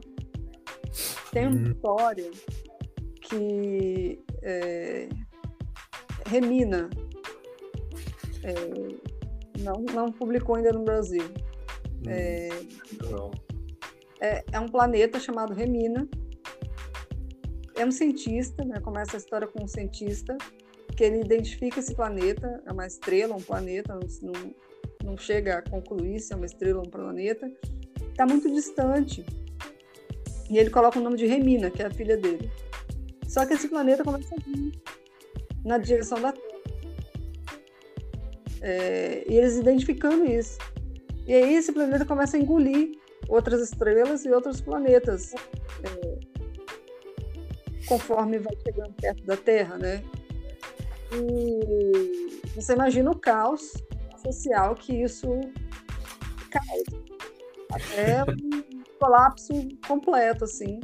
Tem 1.32 1.48
uma 1.48 1.58
hum. 1.58 1.72
história 1.72 2.32
que 3.22 4.24
é, 4.44 5.10
Remina 6.28 6.90
é, 8.44 8.54
não, 9.60 9.84
não 9.94 10.12
publicou 10.12 10.56
ainda 10.56 10.72
no 10.72 10.84
Brasil. 10.84 11.24
Hum, 11.24 12.10
é, 12.10 12.50
é, 14.20 14.44
é, 14.52 14.60
um 14.60 14.68
planeta 14.68 15.20
chamado 15.20 15.54
Remina. 15.54 16.08
É 17.76 17.86
um 17.86 17.92
cientista, 17.92 18.64
né? 18.64 18.80
começa 18.80 19.18
a 19.18 19.20
história 19.20 19.48
com 19.48 19.64
um 19.64 19.68
cientista 19.68 20.38
que 20.96 21.04
ele 21.04 21.20
identifica 21.20 21.80
esse 21.80 21.94
planeta, 21.94 22.64
é 22.66 22.72
uma 22.72 22.88
estrela, 22.88 23.36
um 23.36 23.42
planeta, 23.42 24.00
não, 24.22 24.34
não 25.04 25.18
chega 25.18 25.58
a 25.58 25.62
concluir 25.62 26.20
se 26.22 26.32
é 26.32 26.36
uma 26.38 26.46
estrela 26.46 26.80
ou 26.80 26.88
um 26.88 26.90
planeta, 26.90 27.52
está 28.10 28.26
muito 28.26 28.50
distante 28.50 29.26
e 30.50 30.58
ele 30.58 30.70
coloca 30.70 31.00
o 31.00 31.02
nome 31.02 31.18
de 31.18 31.26
Remina, 31.26 31.70
que 31.70 31.82
é 31.82 31.88
a 31.88 31.92
filha 31.92 32.16
dele. 32.18 32.50
Só 33.28 33.46
que 33.46 33.54
esse 33.54 33.68
planeta 33.68 34.04
começa 34.04 34.34
a 34.36 34.40
vir 34.40 34.72
na 35.64 35.78
direção 35.78 36.22
da 36.22 36.32
Terra. 36.32 36.46
É, 38.62 39.26
e 39.28 39.36
eles 39.36 39.58
identificando 39.58 40.26
isso. 40.26 40.58
E 41.28 41.34
aí 41.34 41.56
esse 41.56 41.72
planeta 41.72 42.06
começa 42.06 42.38
a 42.38 42.40
engolir 42.40 42.92
outras 43.28 43.62
estrelas 43.62 44.26
e 44.26 44.32
outros 44.32 44.62
planetas. 44.62 45.34
É, 45.34 46.36
conforme 47.88 48.40
vai 48.40 48.56
chegando 48.64 48.94
perto 48.94 49.24
da 49.26 49.38
Terra, 49.38 49.78
né? 49.78 50.04
E 51.12 52.42
você 52.56 52.74
imagina 52.74 53.12
o 53.12 53.18
caos 53.18 53.74
social 54.24 54.76
que 54.76 55.04
isso 55.04 55.28
causa. 56.50 57.06
Até 57.72 58.26
colapso 59.00 59.54
completo, 59.88 60.46
assim. 60.46 60.80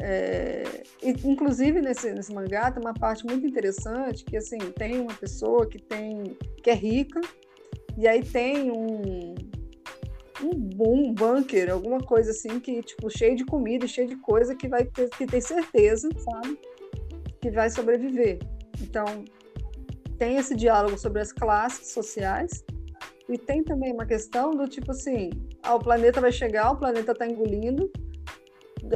É, 0.00 0.82
inclusive 1.02 1.80
nesse, 1.80 2.12
nesse 2.12 2.34
mangá 2.34 2.70
tem 2.70 2.82
uma 2.82 2.92
parte 2.92 3.24
muito 3.24 3.46
interessante 3.46 4.24
que 4.24 4.36
assim 4.36 4.58
tem 4.76 5.00
uma 5.00 5.14
pessoa 5.14 5.66
que 5.68 5.80
tem 5.80 6.36
que 6.62 6.68
é 6.68 6.74
rica 6.74 7.20
e 7.96 8.08
aí 8.08 8.22
tem 8.22 8.72
um 8.72 9.36
um, 10.44 11.12
bunker, 11.12 11.72
alguma 11.72 12.00
coisa 12.00 12.30
assim 12.30 12.60
que 12.60 12.82
tipo 12.82 13.10
cheio 13.10 13.36
de 13.36 13.44
comida, 13.44 13.86
cheio 13.86 14.08
de 14.08 14.16
coisa 14.16 14.54
que 14.54 14.68
vai 14.68 14.84
ter, 14.84 15.08
que 15.10 15.26
tem 15.26 15.40
certeza, 15.40 16.08
sabe, 16.18 16.58
que 17.40 17.50
vai 17.50 17.70
sobreviver. 17.70 18.38
Então 18.80 19.24
tem 20.18 20.36
esse 20.36 20.54
diálogo 20.54 20.98
sobre 20.98 21.20
as 21.20 21.32
classes 21.32 21.92
sociais 21.92 22.64
e 23.28 23.38
tem 23.38 23.62
também 23.62 23.92
uma 23.92 24.06
questão 24.06 24.50
do 24.50 24.68
tipo 24.68 24.90
assim, 24.90 25.30
ah, 25.62 25.74
o 25.74 25.78
planeta 25.78 26.20
vai 26.20 26.32
chegar, 26.32 26.72
o 26.72 26.76
planeta 26.76 27.12
está 27.12 27.26
engolindo, 27.26 27.90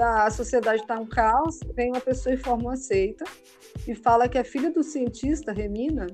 a 0.01 0.31
sociedade 0.31 0.83
está 0.83 0.99
um 0.99 1.07
caos, 1.07 1.61
vem 1.75 1.91
uma 1.91 2.01
pessoa 2.01 2.35
e 2.35 2.37
forma 2.37 2.65
uma 2.65 2.77
seita 2.77 3.25
e 3.87 3.95
fala 3.95 4.29
que 4.29 4.39
a 4.39 4.45
filha 4.45 4.71
do 4.71 4.83
cientista, 4.83 5.53
Remina, 5.53 6.07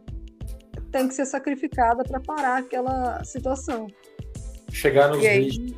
tem 0.92 1.08
que 1.08 1.14
ser 1.14 1.26
sacrificada 1.26 2.04
para 2.04 2.20
parar 2.20 2.58
aquela 2.58 3.22
situação. 3.24 3.88
Chegar 4.74 5.08
nos 5.08 5.22
e 5.22 5.26
aí, 5.26 5.74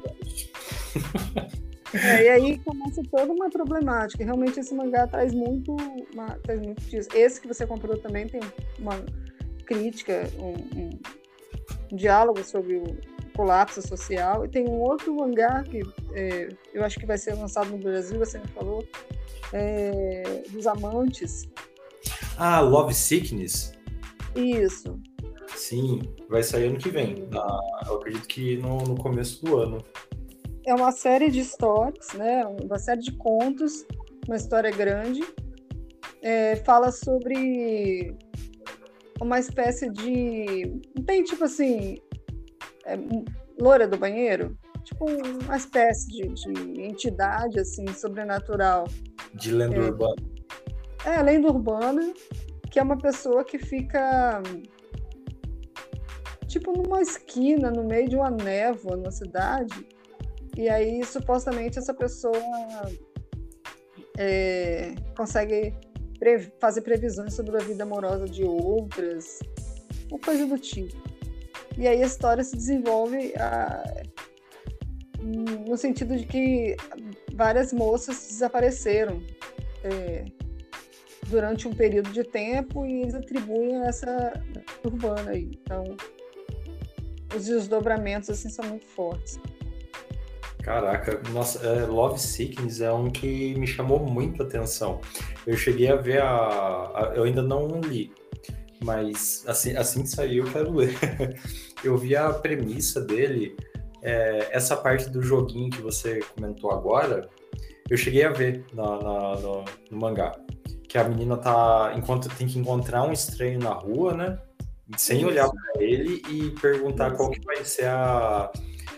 é, 1.94 2.24
e 2.24 2.28
aí 2.28 2.58
começa 2.58 3.02
toda 3.10 3.32
uma 3.32 3.50
problemática. 3.50 4.24
Realmente 4.24 4.58
esse 4.58 4.74
mangá 4.74 5.06
traz 5.06 5.32
muito, 5.32 5.76
uma, 6.12 6.30
traz 6.42 6.60
muito 6.60 6.82
disso. 6.82 7.08
Esse 7.14 7.40
que 7.40 7.46
você 7.46 7.66
comprou 7.66 7.96
também 7.98 8.26
tem 8.26 8.40
uma 8.78 9.04
crítica, 9.66 10.28
um, 10.38 10.80
um 10.80 10.90
um 11.92 11.96
diálogo 11.96 12.42
sobre 12.44 12.76
o 12.76 12.84
colapso 13.34 13.86
social. 13.86 14.44
E 14.44 14.48
tem 14.48 14.68
um 14.68 14.80
outro 14.80 15.14
mangá 15.14 15.62
que 15.62 15.82
é, 16.14 16.48
eu 16.72 16.84
acho 16.84 16.98
que 16.98 17.06
vai 17.06 17.18
ser 17.18 17.34
lançado 17.34 17.70
no 17.70 17.78
Brasil, 17.78 18.18
você 18.18 18.38
me 18.38 18.48
falou, 18.48 18.86
é, 19.52 20.42
dos 20.50 20.66
amantes. 20.66 21.48
Ah, 22.38 22.60
Love 22.60 22.94
Sickness? 22.94 23.72
Isso. 24.34 24.98
Sim, 25.56 26.00
vai 26.28 26.42
sair 26.42 26.66
ano 26.66 26.78
que 26.78 26.90
vem. 26.90 27.26
Na, 27.30 27.60
eu 27.88 27.96
acredito 27.96 28.28
que 28.28 28.58
no, 28.58 28.78
no 28.78 28.96
começo 28.96 29.44
do 29.44 29.56
ano. 29.56 29.78
É 30.66 30.74
uma 30.74 30.92
série 30.92 31.30
de 31.30 31.40
histórias, 31.40 32.12
né? 32.14 32.44
Uma 32.46 32.78
série 32.78 33.00
de 33.00 33.12
contos, 33.12 33.86
uma 34.26 34.36
história 34.36 34.70
grande. 34.70 35.22
É, 36.22 36.56
fala 36.56 36.92
sobre 36.92 38.14
uma 39.20 39.38
espécie 39.38 39.90
de. 39.90 40.66
Não 40.94 41.04
tem 41.04 41.24
tipo 41.24 41.44
assim. 41.44 41.96
É, 42.84 42.98
loira 43.58 43.88
do 43.88 43.96
banheiro? 43.96 44.56
Tipo 44.84 45.06
uma 45.44 45.56
espécie 45.56 46.06
de, 46.08 46.28
de 46.28 46.82
entidade 46.82 47.58
assim, 47.58 47.86
sobrenatural. 47.88 48.86
De 49.34 49.50
lenda 49.50 49.76
é, 49.76 49.80
urbana. 49.80 50.22
É, 51.04 51.22
lenda 51.22 51.48
urbana, 51.48 52.12
que 52.70 52.78
é 52.78 52.82
uma 52.82 52.98
pessoa 52.98 53.42
que 53.42 53.58
fica 53.58 54.42
tipo 56.46 56.72
numa 56.72 57.00
esquina, 57.00 57.70
no 57.70 57.84
meio 57.84 58.08
de 58.08 58.16
uma 58.16 58.30
névoa 58.30 58.96
na 58.96 59.10
cidade. 59.10 59.86
E 60.56 60.68
aí, 60.68 61.04
supostamente, 61.04 61.78
essa 61.78 61.92
pessoa 61.92 62.32
é, 64.18 64.94
consegue 65.16 65.74
pre 66.18 66.38
fazer 66.58 66.80
previsões 66.80 67.34
sobre 67.34 67.56
a 67.56 67.60
vida 67.60 67.82
amorosa 67.82 68.24
de 68.24 68.42
outras, 68.42 69.40
uma 70.10 70.18
coisa 70.18 70.46
do 70.46 70.58
tipo. 70.58 70.96
E 71.76 71.86
aí 71.86 72.02
a 72.02 72.06
história 72.06 72.42
se 72.42 72.56
desenvolve 72.56 73.34
a, 73.36 73.82
ah, 73.82 74.06
no 75.68 75.76
sentido 75.76 76.16
de 76.16 76.24
que 76.24 76.76
várias 77.34 77.72
moças 77.72 78.28
desapareceram 78.28 79.22
é, 79.84 80.24
durante 81.28 81.68
um 81.68 81.74
período 81.74 82.10
de 82.12 82.24
tempo 82.24 82.86
e 82.86 83.02
eles 83.02 83.14
atribuem 83.14 83.82
essa 83.82 84.32
urbana 84.84 85.32
aí. 85.32 85.50
Então, 85.62 85.84
os 87.34 87.46
desdobramentos 87.46 88.30
assim 88.30 88.48
são 88.48 88.64
muito 88.66 88.86
fortes. 88.86 89.38
Caraca, 90.62 91.22
nossa, 91.30 91.64
é, 91.64 91.86
Love 91.86 92.20
Sickness 92.20 92.80
é 92.80 92.92
um 92.92 93.08
que 93.08 93.54
me 93.54 93.66
chamou 93.68 94.00
muito 94.00 94.42
a 94.42 94.46
atenção. 94.46 95.00
Eu 95.46 95.56
cheguei 95.56 95.88
a 95.88 95.94
ver 95.94 96.20
a, 96.20 96.28
a, 96.28 97.12
Eu 97.14 97.22
ainda 97.22 97.40
não 97.40 97.80
li, 97.80 98.12
mas 98.82 99.44
assim, 99.46 99.76
assim 99.76 100.02
que 100.02 100.08
sair 100.08 100.38
eu 100.38 100.44
quero 100.44 100.72
ler. 100.72 100.96
eu 101.84 101.96
vi 101.96 102.16
a 102.16 102.32
premissa 102.32 103.00
dele, 103.00 103.56
é, 104.02 104.48
essa 104.50 104.76
parte 104.76 105.08
do 105.08 105.22
joguinho 105.22 105.70
que 105.70 105.80
você 105.80 106.20
comentou 106.34 106.72
agora, 106.72 107.28
eu 107.88 107.96
cheguei 107.96 108.24
a 108.24 108.30
ver 108.30 108.64
no, 108.72 109.64
no 109.90 109.98
mangá. 109.98 110.32
Que 110.88 110.98
a 110.98 111.04
menina 111.04 111.36
tá. 111.36 111.92
Enquanto 111.96 112.28
tem 112.36 112.46
que 112.46 112.58
encontrar 112.58 113.04
um 113.04 113.12
estranho 113.12 113.58
na 113.58 113.72
rua, 113.72 114.14
né? 114.14 114.38
Sem 114.96 115.24
olhar 115.24 115.48
para 115.48 115.82
ele 115.82 116.22
e 116.30 116.50
perguntar 116.60 117.08
Isso. 117.08 117.16
qual 117.16 117.30
que 117.30 117.44
vai 117.44 117.64
ser 117.64 117.86
a 117.86 118.50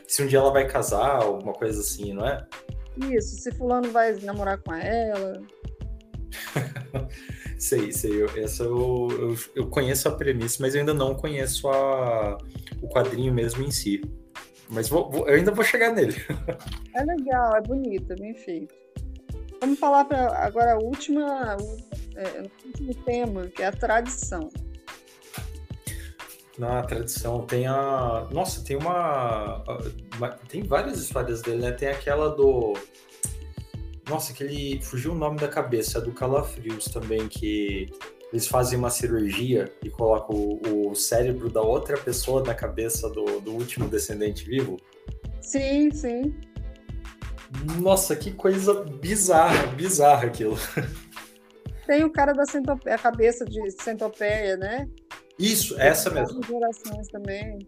se 0.09 0.23
um 0.23 0.27
dia 0.27 0.39
ela 0.39 0.51
vai 0.51 0.67
casar, 0.67 1.23
alguma 1.23 1.53
coisa 1.53 1.81
assim, 1.81 2.15
não 2.15 2.27
é? 2.27 2.47
Isso, 3.11 3.37
se 3.37 3.53
fulano 3.53 3.91
vai 3.93 4.15
namorar 4.21 4.59
com 4.59 4.73
ela. 4.75 5.43
sei, 7.59 7.93
sei. 7.93 8.23
Eu, 8.23 8.27
essa 8.43 8.65
eu, 8.65 9.09
eu, 9.11 9.37
eu, 9.55 9.67
conheço 9.69 10.09
a 10.09 10.13
premissa, 10.13 10.57
mas 10.61 10.75
eu 10.75 10.81
ainda 10.81 10.95
não 10.95 11.15
conheço 11.15 11.69
a, 11.69 12.39
o 12.81 12.89
quadrinho 12.89 13.33
mesmo 13.35 13.63
em 13.63 13.71
si. 13.71 14.01
Mas 14.71 14.89
vou, 14.89 15.11
vou, 15.11 15.29
eu 15.29 15.35
ainda 15.35 15.53
vou 15.53 15.65
chegar 15.65 15.93
nele. 15.93 16.15
É 16.95 17.05
legal, 17.05 17.55
é 17.55 17.61
bonito, 17.61 18.13
é 18.13 18.17
bem 18.17 18.35
feito. 18.35 18.75
Vamos 19.61 19.79
falar 19.79 20.05
para 20.05 20.37
agora 20.39 20.73
a 20.73 20.79
última, 20.79 21.57
é, 22.17 22.41
o 22.43 22.67
último 22.67 22.95
tema, 23.05 23.47
que 23.47 23.63
é 23.63 23.67
a 23.67 23.73
tradição. 23.73 24.49
Na 26.59 26.83
tradição 26.83 27.47
tem 27.47 27.67
a. 27.69 28.27
Nossa, 28.33 28.65
tem 28.65 28.77
uma. 28.77 29.63
Tem 30.49 30.63
várias 30.65 30.99
histórias 30.99 31.41
dele, 31.41 31.63
né? 31.63 31.71
Tem 31.71 31.89
aquela 31.89 32.31
do. 32.31 32.75
Nossa, 34.09 34.33
que 34.33 34.43
ele 34.43 34.83
fugiu 34.83 35.13
o 35.13 35.15
nome 35.15 35.39
da 35.39 35.47
cabeça, 35.47 35.99
é 35.99 36.01
do 36.01 36.13
Calafrios 36.13 36.87
também, 36.87 37.29
que 37.29 37.89
eles 38.33 38.49
fazem 38.49 38.79
uma 38.79 38.91
cirurgia 38.91 39.73
e 39.85 39.91
colocam 39.91 40.35
o, 40.35 40.91
o 40.91 40.95
cérebro 40.95 41.49
da 41.49 41.63
outra 41.63 41.97
pessoa 41.97 42.43
na 42.43 42.55
cabeça 42.55 43.09
do, 43.09 43.41
do 43.41 43.53
último 43.53 43.89
descendente 43.89 44.45
vivo. 44.45 44.79
Sim, 45.41 45.91
sim. 45.93 46.35
Nossa, 47.81 48.17
que 48.17 48.33
coisa 48.33 48.83
bizarra, 48.83 49.69
bizarra 49.69 50.27
aquilo. 50.27 50.59
Tem 51.87 52.05
o 52.05 52.11
cara 52.11 52.33
da 52.33 52.45
centopeia, 52.45 52.97
a 52.97 52.99
cabeça 52.99 53.45
de 53.45 53.71
centopeia, 53.83 54.57
né? 54.57 54.89
Isso, 55.39 55.79
essa 55.81 56.11
mesmo. 56.11 56.43
gerações 56.45 57.09
também. 57.09 57.59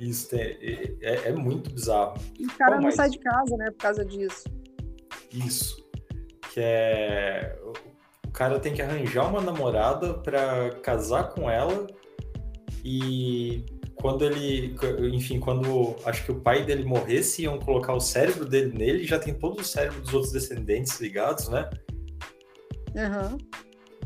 Isso, 0.00 0.34
é, 0.34 0.96
é, 1.00 1.28
é 1.28 1.32
muito 1.32 1.70
bizarro. 1.70 2.20
E 2.38 2.46
o 2.46 2.50
cara 2.56 2.72
Bom, 2.72 2.76
não 2.78 2.84
mas... 2.84 2.94
sai 2.94 3.10
de 3.10 3.18
casa, 3.18 3.56
né, 3.56 3.70
por 3.70 3.78
causa 3.78 4.04
disso. 4.04 4.44
Isso. 5.32 5.84
Que 6.52 6.60
é 6.60 7.58
o 8.28 8.30
cara 8.30 8.60
tem 8.60 8.74
que 8.74 8.82
arranjar 8.82 9.26
uma 9.26 9.40
namorada 9.40 10.14
para 10.14 10.70
casar 10.82 11.30
com 11.30 11.50
ela 11.50 11.86
e 12.84 13.64
quando 13.94 14.24
ele, 14.24 14.76
enfim, 15.12 15.40
quando 15.40 15.96
acho 16.04 16.24
que 16.24 16.30
o 16.30 16.40
pai 16.40 16.64
dele 16.64 16.84
morresse, 16.84 17.42
iam 17.42 17.58
colocar 17.58 17.94
o 17.94 18.00
cérebro 18.00 18.44
dele 18.44 18.76
nele, 18.76 19.04
já 19.04 19.18
tem 19.18 19.34
todo 19.34 19.60
o 19.60 19.64
cérebro 19.64 20.00
dos 20.02 20.14
outros 20.14 20.32
descendentes 20.32 21.00
ligados, 21.00 21.48
né? 21.48 21.68
Uhum. 22.94 23.38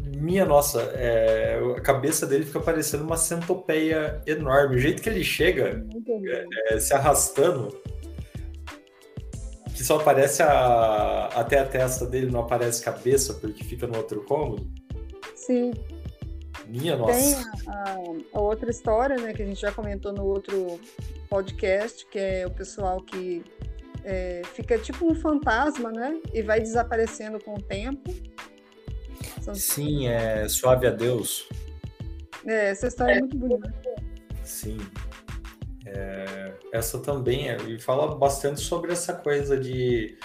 Minha 0.04 0.44
nossa, 0.44 0.82
é, 0.94 1.60
a 1.76 1.80
cabeça 1.80 2.26
dele 2.26 2.44
fica 2.44 2.60
parecendo 2.60 3.04
uma 3.04 3.16
centopeia 3.16 4.20
enorme. 4.26 4.76
O 4.76 4.78
jeito 4.78 5.02
que 5.02 5.08
ele 5.08 5.22
chega, 5.22 5.84
é, 6.26 6.74
é, 6.74 6.80
se 6.80 6.92
arrastando, 6.92 7.76
que 9.74 9.84
só 9.84 9.98
aparece 9.98 10.42
a, 10.42 11.26
até 11.34 11.58
a 11.58 11.64
testa 11.64 12.06
dele, 12.06 12.30
não 12.30 12.40
aparece 12.40 12.84
cabeça, 12.84 13.34
porque 13.34 13.64
fica 13.64 13.86
no 13.86 13.96
outro 13.96 14.22
cômodo. 14.24 14.68
Sim. 15.34 15.72
Minha 16.66 16.96
nossa. 16.96 17.12
Tem 17.12 17.34
a, 17.66 17.96
a, 18.34 18.40
outra 18.40 18.70
história, 18.70 19.16
né, 19.16 19.32
que 19.32 19.42
a 19.42 19.46
gente 19.46 19.60
já 19.60 19.72
comentou 19.72 20.12
no 20.12 20.24
outro 20.24 20.80
podcast, 21.28 22.06
que 22.06 22.18
é 22.18 22.46
o 22.46 22.50
pessoal 22.50 23.02
que 23.02 23.44
é, 24.04 24.42
fica 24.54 24.78
tipo 24.78 25.10
um 25.10 25.14
fantasma, 25.14 25.90
né? 25.90 26.20
E 26.32 26.42
vai 26.42 26.60
desaparecendo 26.60 27.38
com 27.42 27.54
o 27.54 27.62
tempo. 27.62 28.12
São... 29.42 29.54
Sim, 29.54 30.06
é 30.06 30.48
Suave 30.48 30.86
a 30.86 30.90
Deus. 30.90 31.48
É, 32.46 32.70
essa 32.70 32.86
história 32.86 33.14
é, 33.14 33.20
muito 33.20 33.36
bonita. 33.36 33.72
Sim. 34.44 34.78
É, 35.86 36.54
essa 36.72 36.98
também 37.00 37.50
é, 37.50 37.56
e 37.62 37.78
fala 37.78 38.14
bastante 38.16 38.60
sobre 38.60 38.92
essa 38.92 39.12
coisa 39.12 39.58
de 39.58 40.16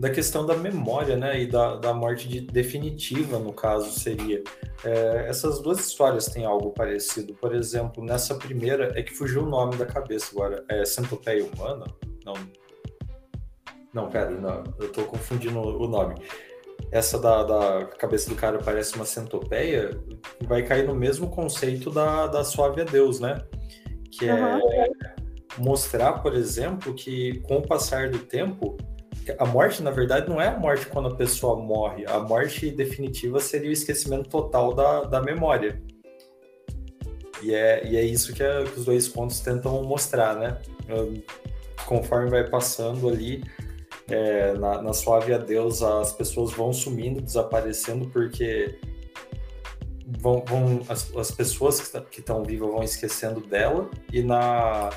da 0.00 0.08
questão 0.08 0.46
da 0.46 0.56
memória, 0.56 1.14
né, 1.14 1.42
e 1.42 1.46
da, 1.46 1.76
da 1.76 1.92
morte 1.92 2.26
de, 2.26 2.40
definitiva, 2.40 3.38
no 3.38 3.52
caso, 3.52 3.90
seria. 3.90 4.42
É, 4.82 5.26
essas 5.28 5.60
duas 5.60 5.78
histórias 5.78 6.24
têm 6.24 6.46
algo 6.46 6.70
parecido. 6.70 7.34
Por 7.34 7.54
exemplo, 7.54 8.02
nessa 8.02 8.34
primeira, 8.34 8.98
é 8.98 9.02
que 9.02 9.14
fugiu 9.14 9.42
o 9.42 9.46
nome 9.46 9.76
da 9.76 9.84
cabeça 9.84 10.30
agora. 10.32 10.64
É 10.70 10.86
Centopeia 10.86 11.44
Humana? 11.44 11.84
Não. 12.24 12.32
Não, 13.92 14.08
pera, 14.08 14.30
não, 14.30 14.64
eu 14.78 14.90
tô 14.90 15.04
confundindo 15.04 15.58
o 15.60 15.86
nome. 15.86 16.14
Essa 16.90 17.18
da, 17.18 17.42
da 17.42 17.84
cabeça 17.98 18.28
do 18.28 18.36
cara 18.36 18.58
parece 18.58 18.96
uma 18.96 19.04
centopeia, 19.04 19.90
vai 20.42 20.62
cair 20.62 20.86
no 20.86 20.94
mesmo 20.94 21.30
conceito 21.30 21.90
da, 21.90 22.26
da 22.26 22.42
Suave 22.42 22.80
a 22.80 22.84
Deus, 22.84 23.20
né? 23.20 23.40
que 24.10 24.28
uhum. 24.28 24.70
é 24.72 24.90
mostrar, 25.58 26.14
por 26.14 26.34
exemplo, 26.34 26.92
que 26.94 27.40
com 27.40 27.58
o 27.58 27.66
passar 27.66 28.10
do 28.10 28.18
tempo, 28.18 28.76
a 29.38 29.46
morte, 29.46 29.82
na 29.82 29.90
verdade, 29.90 30.28
não 30.28 30.40
é 30.40 30.48
a 30.48 30.58
morte 30.58 30.86
quando 30.86 31.08
a 31.08 31.14
pessoa 31.14 31.56
morre. 31.56 32.04
A 32.06 32.18
morte 32.18 32.70
definitiva 32.70 33.40
seria 33.40 33.70
o 33.70 33.72
esquecimento 33.72 34.28
total 34.28 34.74
da, 34.74 35.02
da 35.04 35.22
memória. 35.22 35.80
E 37.42 37.54
é, 37.54 37.86
e 37.86 37.96
é 37.96 38.02
isso 38.02 38.34
que, 38.34 38.42
é, 38.42 38.64
que 38.64 38.78
os 38.78 38.84
dois 38.84 39.08
pontos 39.08 39.40
tentam 39.40 39.82
mostrar, 39.82 40.36
né? 40.36 40.58
Conforme 41.86 42.30
vai 42.30 42.48
passando 42.48 43.08
ali, 43.08 43.42
é, 44.10 44.54
na, 44.54 44.82
na 44.82 44.92
suave 44.92 45.32
adeus, 45.32 45.82
as 45.82 46.12
pessoas 46.12 46.52
vão 46.52 46.72
sumindo, 46.72 47.20
desaparecendo, 47.20 48.08
porque 48.08 48.78
vão, 50.18 50.44
vão 50.46 50.80
as, 50.88 51.14
as 51.16 51.30
pessoas 51.30 51.80
que 52.10 52.20
estão 52.20 52.42
vivas 52.42 52.68
vão 52.68 52.82
esquecendo 52.82 53.40
dela 53.40 53.88
e 54.12 54.22
na 54.22 54.90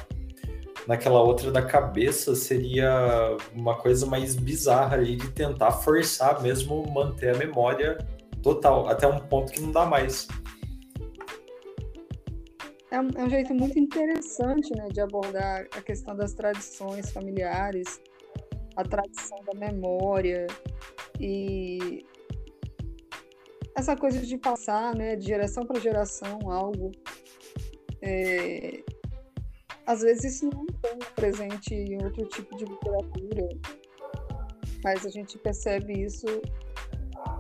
naquela 0.87 1.21
outra 1.21 1.49
da 1.49 1.61
cabeça 1.61 2.35
seria 2.35 3.37
uma 3.53 3.77
coisa 3.77 4.05
mais 4.05 4.35
bizarra 4.35 4.97
ali 4.97 5.15
de 5.15 5.29
tentar 5.31 5.71
forçar 5.71 6.41
mesmo 6.41 6.85
manter 6.91 7.35
a 7.35 7.37
memória 7.37 7.97
total 8.41 8.89
até 8.89 9.07
um 9.07 9.19
ponto 9.19 9.53
que 9.53 9.61
não 9.61 9.71
dá 9.71 9.85
mais. 9.85 10.27
É 12.91 12.99
um, 12.99 13.09
é 13.15 13.23
um 13.23 13.29
jeito 13.29 13.53
muito 13.53 13.79
interessante 13.79 14.75
né, 14.75 14.87
de 14.89 14.99
abordar 14.99 15.65
a 15.75 15.81
questão 15.81 16.15
das 16.15 16.33
tradições 16.33 17.11
familiares 17.11 17.99
a 18.75 18.83
tradição 18.83 19.37
da 19.45 19.57
memória 19.57 20.47
e 21.19 22.03
essa 23.75 23.95
coisa 23.95 24.21
de 24.21 24.37
passar, 24.37 24.95
né, 24.95 25.15
de 25.15 25.25
geração 25.25 25.65
para 25.65 25.79
geração, 25.79 26.39
algo. 26.49 26.91
É, 28.01 28.83
às 29.85 30.01
vezes 30.01 30.35
isso 30.35 30.49
não 30.49 30.65
tem 30.65 30.97
presente 31.15 31.73
em 31.73 32.03
outro 32.03 32.25
tipo 32.27 32.55
de 32.55 32.65
literatura, 32.65 33.49
mas 34.83 35.05
a 35.05 35.09
gente 35.09 35.37
percebe 35.37 36.03
isso 36.03 36.25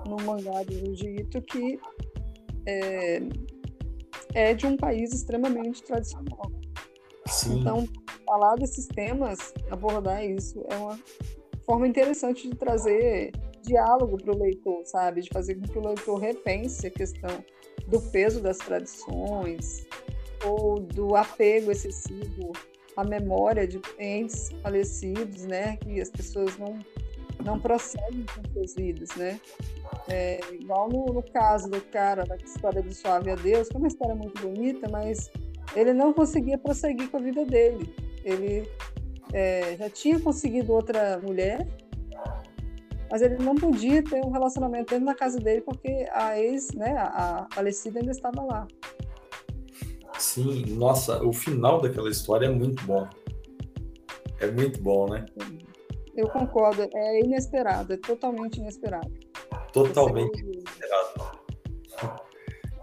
no 0.07 0.17
mangá 0.25 0.63
de 0.63 0.75
Jiu-Jitsu 0.95 1.41
que 1.41 1.79
é, 2.65 3.19
é, 4.33 4.53
de 4.53 4.65
um 4.65 4.75
país 4.75 5.13
extremamente 5.13 5.83
tradicional. 5.83 6.51
Sim. 7.27 7.59
Então, 7.59 7.87
falar 8.25 8.55
desses 8.55 8.87
temas, 8.87 9.53
abordar 9.69 10.25
isso, 10.25 10.63
é 10.69 10.75
uma 10.75 10.99
forma 11.65 11.87
interessante 11.87 12.49
de 12.49 12.55
trazer 12.55 13.31
diálogo 13.63 14.17
para 14.17 14.33
o 14.33 14.37
leitor, 14.37 14.81
sabe? 14.85 15.21
De 15.21 15.29
fazer 15.29 15.55
com 15.55 15.61
que 15.61 15.77
o 15.77 15.87
leitor 15.87 16.19
repense 16.19 16.87
a 16.87 16.91
questão 16.91 17.43
do 17.87 18.01
peso 18.11 18.41
das 18.41 18.57
tradições 18.57 19.85
ou 20.45 20.79
do 20.79 21.15
apego 21.15 21.71
excessivo 21.71 22.51
à 22.95 23.03
memória 23.03 23.65
de 23.65 23.81
entes 23.97 24.49
falecidos, 24.61 25.45
né? 25.45 25.77
Que 25.77 26.01
as 26.01 26.09
pessoas 26.09 26.57
não, 26.57 26.77
não 27.43 27.59
prosseguem 27.59 28.25
com 28.35 28.53
suas 28.53 28.75
vidas, 28.75 29.09
né? 29.15 29.39
É, 30.09 30.39
igual 30.51 30.89
no, 30.89 31.05
no, 31.05 31.23
caso 31.23 31.69
do 31.69 31.79
cara 31.79 32.25
da 32.25 32.35
história 32.35 32.81
do 32.81 32.93
Suave 32.93 33.31
a 33.31 33.35
Deus, 33.35 33.69
que 33.69 33.75
é 33.75 33.79
uma 33.79 33.87
história 33.87 34.15
muito 34.15 34.41
bonita, 34.41 34.89
mas 34.89 35.31
ele 35.75 35.93
não 35.93 36.13
conseguia 36.13 36.57
prosseguir 36.57 37.09
com 37.09 37.17
a 37.17 37.21
vida 37.21 37.45
dele. 37.45 37.93
Ele 38.23 38.69
é, 39.33 39.75
já 39.77 39.89
tinha 39.89 40.19
conseguido 40.19 40.71
outra 40.73 41.19
mulher, 41.19 41.67
mas 43.09 43.21
ele 43.21 43.37
não 43.37 43.55
podia 43.55 44.03
ter 44.03 44.23
um 44.25 44.31
relacionamento 44.31 44.91
dentro 44.91 45.05
da 45.05 45.15
casa 45.15 45.39
dele 45.39 45.61
porque 45.61 46.07
a 46.11 46.39
ex, 46.39 46.71
né, 46.73 46.95
a, 46.97 47.47
falecida 47.51 47.99
ainda 47.99 48.11
estava 48.11 48.41
lá. 48.43 48.67
Sim, 50.17 50.65
nossa, 50.75 51.23
o 51.23 51.33
final 51.33 51.81
daquela 51.81 52.09
história 52.09 52.45
é 52.45 52.49
muito 52.49 52.83
bom. 52.85 53.07
É 54.39 54.49
muito 54.49 54.81
bom, 54.81 55.09
né? 55.09 55.25
Eu 56.15 56.27
concordo, 56.29 56.87
é 56.93 57.19
inesperado, 57.21 57.93
é 57.93 57.97
totalmente 57.97 58.57
inesperado. 58.57 59.11
Totalmente 59.71 60.39
inesperado. 60.39 61.42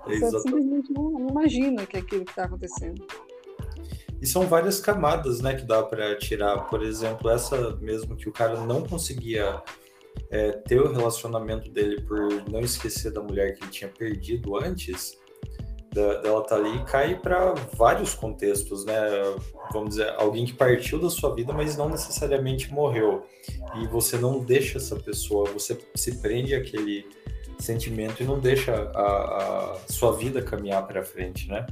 É 0.07 0.19
Você 0.19 0.41
simplesmente 0.41 0.93
não, 0.93 1.29
imagina 1.29 1.87
que 1.87 1.97
é 1.97 2.01
aquilo 2.01 2.25
que 2.25 2.31
está 2.31 2.45
acontecendo. 2.45 3.07
E 4.21 4.27
são 4.27 4.47
várias 4.47 4.81
camadas, 4.81 5.41
né, 5.41 5.55
que 5.55 5.65
dá 5.65 5.83
para 5.83 6.17
tirar. 6.19 6.67
Por 6.67 6.83
exemplo, 6.83 7.31
essa 7.31 7.77
mesmo 7.77 8.17
que 8.17 8.29
o 8.29 8.33
cara 8.33 8.61
não 8.61 8.83
conseguia 8.83 9.63
é, 10.31 10.53
ter 10.53 10.81
o 10.81 10.93
relacionamento 10.93 11.71
dele 11.71 12.03
por 12.03 12.19
não 12.51 12.61
esquecer 12.61 13.13
da 13.13 13.23
mulher 13.23 13.55
que 13.55 13.65
ele 13.65 13.71
tinha 13.71 13.91
perdido 13.91 14.57
antes, 14.57 15.19
dela 15.93 16.43
tá 16.45 16.55
ali 16.55 16.85
cai 16.85 17.19
para 17.19 17.55
vários 17.75 18.15
contextos, 18.15 18.85
né? 18.85 18.95
Vamos 19.73 19.91
dizer, 19.91 20.15
alguém 20.17 20.45
que 20.45 20.53
partiu 20.53 21.01
da 21.01 21.11
sua 21.11 21.35
vida, 21.35 21.53
mas 21.53 21.77
não 21.77 21.89
necessariamente 21.89 22.73
morreu. 22.73 23.27
E 23.77 23.87
você 23.89 24.17
não 24.17 24.45
deixa 24.45 24.79
essa 24.79 24.97
pessoa, 24.97 25.51
você 25.51 25.79
se 25.95 26.21
prende 26.21 26.55
àquele 26.55 27.07
sentimento 27.63 28.23
e 28.23 28.27
não 28.27 28.39
deixa 28.39 28.91
a, 28.95 29.75
a 29.75 29.79
sua 29.89 30.13
vida 30.17 30.43
caminhar 30.43 30.87
para 30.87 31.03
frente, 31.05 31.49
né? 31.49 31.67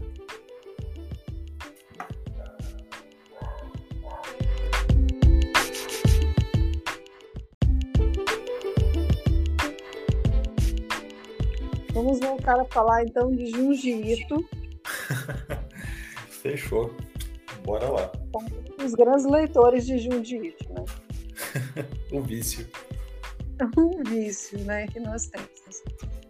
Vamos 11.92 12.20
voltar 12.20 12.60
a 12.60 12.64
falar 12.66 13.02
então 13.02 13.30
de 13.30 13.46
Ito. 13.90 14.48
Fechou. 16.30 16.94
Bora 17.64 17.88
lá. 17.88 18.12
Os 18.82 18.94
grandes 18.94 19.26
leitores 19.26 19.84
de 19.84 19.98
Junji 19.98 20.36
Ito, 20.36 20.72
né? 20.72 20.84
um 22.12 22.22
vício. 22.22 22.66
Um 23.76 24.04
vício, 24.04 24.56
né, 24.60 24.86
que 24.86 25.00
nós 25.00 25.26
temos. 25.26 25.57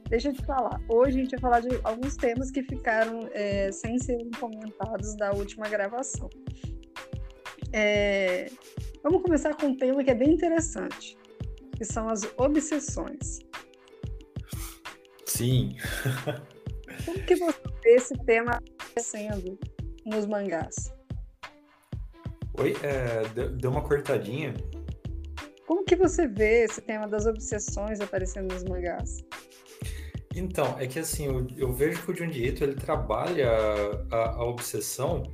Deixa 0.09 0.31
eu 0.31 0.33
te 0.33 0.45
falar. 0.45 0.81
Hoje 0.89 1.19
a 1.19 1.23
gente 1.23 1.31
vai 1.33 1.41
falar 1.41 1.61
de 1.61 1.69
alguns 1.85 2.17
temas 2.17 2.51
que 2.51 2.63
ficaram 2.63 3.29
é, 3.33 3.71
sem 3.71 3.99
ser 3.99 4.19
comentados 4.41 5.15
da 5.17 5.33
última 5.33 5.69
gravação. 5.69 6.31
É, 7.73 8.51
vamos 9.03 9.23
começar 9.23 9.55
com 9.55 9.67
um 9.67 9.77
tema 9.77 10.03
que 10.03 10.11
é 10.11 10.15
bem 10.15 10.33
interessante, 10.33 11.17
que 11.77 11.85
são 11.85 12.09
as 12.09 12.23
obsessões. 12.39 13.41
Sim. 15.27 15.77
Como 17.05 17.19
que 17.25 17.37
você 17.37 17.61
vê 17.85 17.95
esse 17.95 18.15
tema 18.25 18.53
acontecendo 18.53 19.59
nos 20.07 20.25
mangás? 20.25 20.93
Oi, 22.59 22.75
é, 22.83 23.29
deu 23.51 23.71
uma 23.71 23.83
cortadinha. 23.83 24.55
Como 25.67 25.85
que 25.85 25.95
você 25.95 26.27
vê 26.27 26.65
esse 26.65 26.81
tema 26.81 27.07
das 27.07 27.27
obsessões 27.27 28.01
aparecendo 28.01 28.53
nos 28.53 28.65
mangás? 28.65 29.23
Então, 30.39 30.77
é 30.79 30.87
que 30.87 31.01
assim, 31.01 31.27
eu, 31.27 31.47
eu 31.57 31.73
vejo 31.73 32.01
que 32.03 32.13
o 32.13 32.17
Junji 32.17 32.47
Ito, 32.47 32.63
ele 32.63 32.75
trabalha 32.75 33.51
a, 34.11 34.37
a, 34.37 34.45
obsessão 34.45 35.25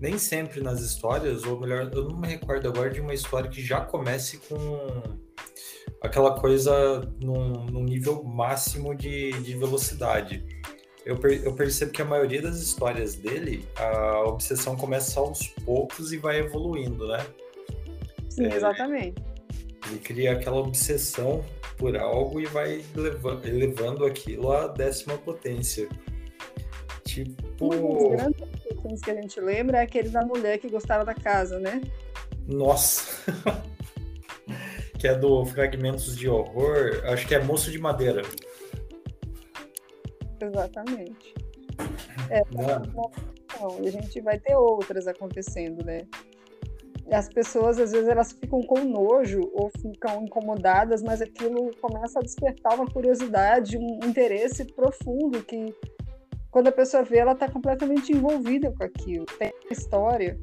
nem 0.00 0.18
sempre 0.18 0.60
nas 0.60 0.80
histórias, 0.80 1.44
ou 1.44 1.58
melhor, 1.58 1.90
eu 1.92 2.08
não 2.08 2.18
me 2.18 2.28
recordo 2.28 2.68
agora 2.68 2.90
de 2.90 3.00
uma 3.00 3.14
história 3.14 3.48
que 3.48 3.62
já 3.62 3.80
comece 3.80 4.36
com 4.48 5.02
aquela 6.02 6.38
coisa 6.38 7.10
num, 7.22 7.64
num 7.66 7.84
nível 7.84 8.22
máximo 8.22 8.94
de, 8.94 9.32
de 9.42 9.54
velocidade. 9.56 10.44
Eu, 11.06 11.16
per, 11.16 11.42
eu 11.42 11.54
percebo 11.54 11.92
que 11.92 12.02
a 12.02 12.04
maioria 12.04 12.42
das 12.42 12.56
histórias 12.56 13.14
dele, 13.14 13.66
a 13.76 14.24
obsessão 14.24 14.76
começa 14.76 15.18
aos 15.18 15.48
poucos 15.64 16.12
e 16.12 16.18
vai 16.18 16.38
evoluindo, 16.38 17.08
né? 17.08 17.26
Sim, 18.28 18.44
é, 18.44 18.56
exatamente. 18.56 19.29
Ele 19.86 19.98
cria 19.98 20.32
aquela 20.32 20.58
obsessão 20.58 21.44
por 21.76 21.96
algo 21.96 22.40
e 22.40 22.46
vai 22.46 22.84
elevando, 22.96 23.48
elevando 23.48 24.04
aquilo 24.04 24.52
à 24.52 24.66
décima 24.66 25.16
potência. 25.18 25.88
Tipo. 27.04 27.74
Um 27.74 27.98
dos 27.98 28.08
grandes 28.10 29.02
que 29.02 29.10
a 29.10 29.14
gente 29.14 29.40
lembra 29.40 29.78
é 29.78 29.82
aquele 29.82 30.08
da 30.08 30.24
mulher 30.24 30.58
que 30.58 30.68
gostava 30.68 31.04
da 31.04 31.14
casa, 31.14 31.58
né? 31.58 31.80
Nossa! 32.46 33.24
que 34.98 35.08
é 35.08 35.14
do 35.14 35.44
Fragmentos 35.46 36.16
de 36.16 36.28
Horror, 36.28 37.02
acho 37.06 37.26
que 37.26 37.34
é 37.34 37.42
Moço 37.42 37.70
de 37.70 37.78
Madeira. 37.78 38.22
Exatamente. 40.40 41.34
É, 42.28 42.42
não. 42.50 43.82
e 43.82 43.88
a 43.88 43.90
gente 43.90 44.20
vai 44.20 44.38
ter 44.38 44.54
outras 44.54 45.06
acontecendo, 45.06 45.84
né? 45.84 46.06
As 47.10 47.28
pessoas 47.28 47.78
às 47.78 47.92
vezes 47.92 48.08
elas 48.08 48.32
ficam 48.32 48.60
com 48.62 48.80
nojo 48.84 49.40
ou 49.52 49.70
ficam 49.80 50.22
incomodadas, 50.22 51.02
mas 51.02 51.20
aquilo 51.20 51.70
começa 51.80 52.18
a 52.18 52.22
despertar 52.22 52.74
uma 52.74 52.86
curiosidade, 52.86 53.76
um 53.76 54.00
interesse 54.04 54.64
profundo 54.64 55.42
que 55.42 55.74
quando 56.50 56.68
a 56.68 56.72
pessoa 56.72 57.02
vê, 57.04 57.18
ela 57.18 57.32
está 57.32 57.48
completamente 57.48 58.12
envolvida 58.12 58.72
com 58.72 58.82
aquilo. 58.82 59.24
Tem 59.38 59.52
uma 59.64 59.72
história 59.72 60.38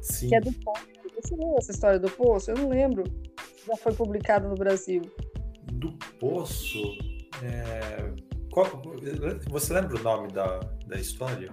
Sim. 0.00 0.28
que 0.28 0.34
é 0.36 0.40
do 0.40 0.52
Poço. 0.52 0.86
Você 1.20 1.36
leu 1.36 1.54
essa 1.58 1.70
história 1.70 1.98
do 1.98 2.10
Poço? 2.10 2.50
Eu 2.50 2.56
não 2.56 2.68
lembro. 2.68 3.04
Já 3.66 3.76
foi 3.76 3.92
publicada 3.94 4.48
no 4.48 4.54
Brasil. 4.54 5.02
Do 5.72 5.92
Poço? 6.20 6.82
É... 7.42 8.12
Qual... 8.52 8.66
Você 9.50 9.72
lembra 9.72 9.98
o 9.98 10.02
nome 10.02 10.28
da, 10.28 10.60
da 10.86 10.96
história? 10.96 11.52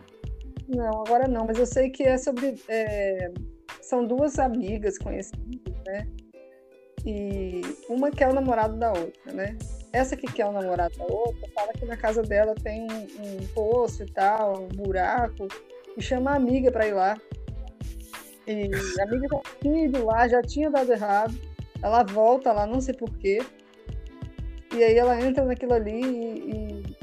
Não, 0.68 1.02
agora 1.04 1.28
não, 1.28 1.46
mas 1.46 1.58
eu 1.58 1.66
sei 1.66 1.90
que 1.90 2.04
é 2.04 2.18
sobre. 2.18 2.56
É 2.68 3.32
são 3.82 4.06
duas 4.06 4.40
amigas 4.40 4.98
conhecidas, 4.98 5.74
né? 5.86 6.08
E 7.06 7.62
uma 7.90 8.12
quer 8.12 8.30
o 8.30 8.34
namorado 8.34 8.78
da 8.78 8.90
outra, 8.90 9.34
né? 9.34 9.58
Essa 9.92 10.16
que 10.16 10.32
quer 10.32 10.46
o 10.46 10.52
namorado 10.52 10.98
da 10.98 11.06
outra 11.06 11.50
fala 11.54 11.74
que 11.74 11.86
na 11.86 11.98
casa 11.98 12.22
dela 12.22 12.54
tem 12.56 12.88
um, 12.92 13.26
um 13.26 13.48
poço 13.54 14.04
e 14.04 14.06
tal, 14.06 14.64
um 14.64 14.68
buraco, 14.68 15.48
e 15.98 16.02
chama 16.02 16.32
a 16.32 16.36
amiga 16.36 16.72
para 16.72 16.88
ir 16.88 16.94
lá. 16.94 17.20
E 18.48 18.70
a 19.00 19.04
amiga 19.04 19.28
já 19.30 19.42
tinha 19.62 19.86
ido 19.86 20.06
lá, 20.06 20.28
já 20.28 20.42
tinha 20.42 20.70
dado 20.70 20.92
errado. 20.92 21.34
Ela 21.82 22.04
volta 22.04 22.52
lá, 22.52 22.68
não 22.68 22.80
sei 22.80 22.94
porquê. 22.94 23.42
E 24.74 24.84
aí 24.84 24.96
ela 24.96 25.20
entra 25.20 25.44
naquilo 25.44 25.74
ali 25.74 26.02
e. 26.02 26.96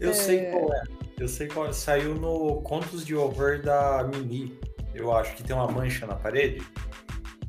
eu 0.00 0.10
é... 0.10 0.14
sei 0.14 0.46
qual 0.46 0.72
é. 0.72 0.82
Eu 1.18 1.28
sei 1.28 1.48
qual 1.48 1.66
é. 1.66 1.72
Saiu 1.72 2.14
no 2.14 2.62
Contos 2.62 3.04
de 3.04 3.14
Horror 3.14 3.62
da 3.62 4.04
Mimi 4.04 4.58
eu 4.94 5.12
acho 5.12 5.34
que 5.36 5.42
tem 5.42 5.54
uma 5.54 5.70
mancha 5.70 6.06
na 6.06 6.14
parede. 6.14 6.62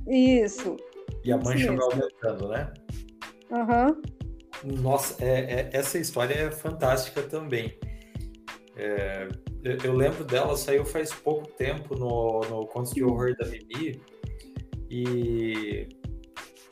Isso. 0.08 0.78
E 1.24 1.32
a 1.32 1.38
mancha 1.38 1.68
vai 1.68 1.86
aumentando, 1.86 2.50
né? 2.50 2.74
Aham. 3.52 3.88
Uhum. 4.64 4.82
Nossa, 4.82 5.24
é, 5.24 5.30
é, 5.30 5.70
essa 5.74 5.98
história 5.98 6.34
é 6.34 6.52
fantástica 6.52 7.22
também. 7.22 7.78
É, 8.76 9.28
eu, 9.64 9.78
eu, 9.84 9.94
lembro 9.94 10.24
dela, 10.24 10.58
saiu 10.58 10.86
faz 10.86 11.14
pouco 11.14 11.48
tempo 11.52 11.96
no, 11.96 12.42
no 12.50 12.68
Contos 12.68 12.92
de 12.94 13.04
Horror 13.04 13.36
da 13.38 13.46
Mimi. 13.46 14.02
E 14.90 15.88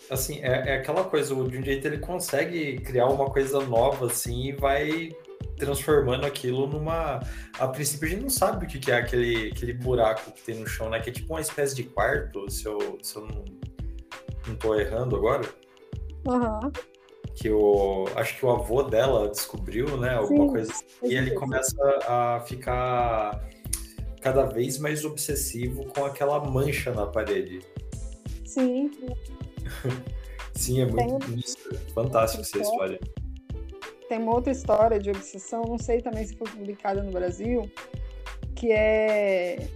assim, 0.10 0.40
é, 0.42 0.70
é 0.70 0.76
aquela 0.78 1.04
coisa, 1.04 1.34
de 1.36 1.58
um 1.58 1.64
jeito 1.64 1.88
ele 1.88 1.98
consegue 1.98 2.78
criar 2.80 3.08
uma 3.08 3.26
coisa 3.30 3.60
nova 3.62 4.08
assim 4.08 4.50
e 4.50 4.52
vai 4.54 5.10
transformando 5.58 6.26
aquilo 6.26 6.68
numa. 6.68 7.20
A 7.60 7.68
princípio 7.68 8.08
a 8.08 8.12
gente 8.12 8.22
não 8.22 8.30
sabe 8.30 8.66
o 8.66 8.70
que 8.70 8.92
é 8.92 8.96
aquele, 8.96 9.52
aquele 9.52 9.74
buraco 9.74 10.32
que 10.32 10.42
tem 10.42 10.56
no 10.56 10.68
chão, 10.68 10.90
né? 10.90 11.00
Que 11.00 11.10
é 11.10 11.14
tipo 11.14 11.34
uma 11.34 11.42
espécie 11.42 11.76
de 11.76 11.84
quarto, 11.84 12.50
se 12.50 12.66
eu, 12.66 12.98
se 13.02 13.16
eu 13.16 13.26
não, 13.26 13.46
não 14.48 14.56
tô 14.56 14.76
errando 14.76 15.16
agora. 15.16 15.48
Uhum. 16.28 16.72
Que 17.36 17.50
o. 17.50 18.06
Acho 18.16 18.38
que 18.38 18.46
o 18.46 18.52
avô 18.52 18.84
dela 18.84 19.30
descobriu, 19.30 19.98
né? 19.98 20.16
Alguma 20.16 20.46
Sim, 20.46 20.52
coisa 20.52 20.72
assim. 20.72 20.86
E 21.04 21.16
ele 21.16 21.32
começa 21.32 21.76
a 22.08 22.40
ficar 22.42 23.50
cada 24.22 24.46
vez 24.46 24.78
mais 24.78 25.04
obsessivo 25.04 25.86
com 25.88 26.06
aquela 26.06 26.40
mancha 26.40 26.94
na 26.94 27.06
parede. 27.06 27.62
Sim. 28.46 28.92
Sim, 30.54 30.82
é 30.82 30.86
muito 30.86 31.26
Tem... 31.26 31.80
fantástico 31.94 32.42
essa 32.42 32.60
história 32.60 33.00
tem 34.14 34.22
uma 34.22 34.36
outra 34.36 34.52
história 34.52 35.00
de 35.00 35.10
obsessão, 35.10 35.64
não 35.64 35.80
sei 35.80 36.00
também 36.00 36.24
se 36.24 36.36
foi 36.36 36.48
publicada 36.48 37.02
no 37.02 37.12
Brasil, 37.12 37.68
que 38.56 38.72
é 38.72 39.68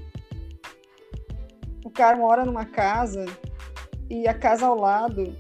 o 1.84 1.90
cara 1.90 2.16
mora 2.16 2.46
numa 2.46 2.64
casa 2.64 3.26
e 4.08 4.28
a 4.28 4.36
casa 4.36 4.68
ao 4.68 4.78
lado 4.78 5.36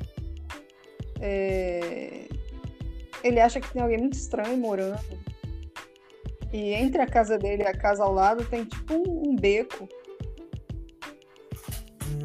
é... 1.21 2.27
ele 3.23 3.39
acha 3.39 3.61
que 3.61 3.71
tem 3.71 3.83
alguém 3.83 3.99
muito 3.99 4.15
estranho 4.15 4.57
morando. 4.57 5.19
E 6.51 6.73
entre 6.73 6.99
a 6.99 7.05
casa 7.05 7.37
dele 7.37 7.61
e 7.61 7.67
a 7.67 7.77
casa 7.77 8.03
ao 8.03 8.11
lado 8.11 8.45
tem 8.45 8.65
tipo 8.65 8.95
um, 8.95 9.29
um 9.29 9.35
beco 9.35 9.87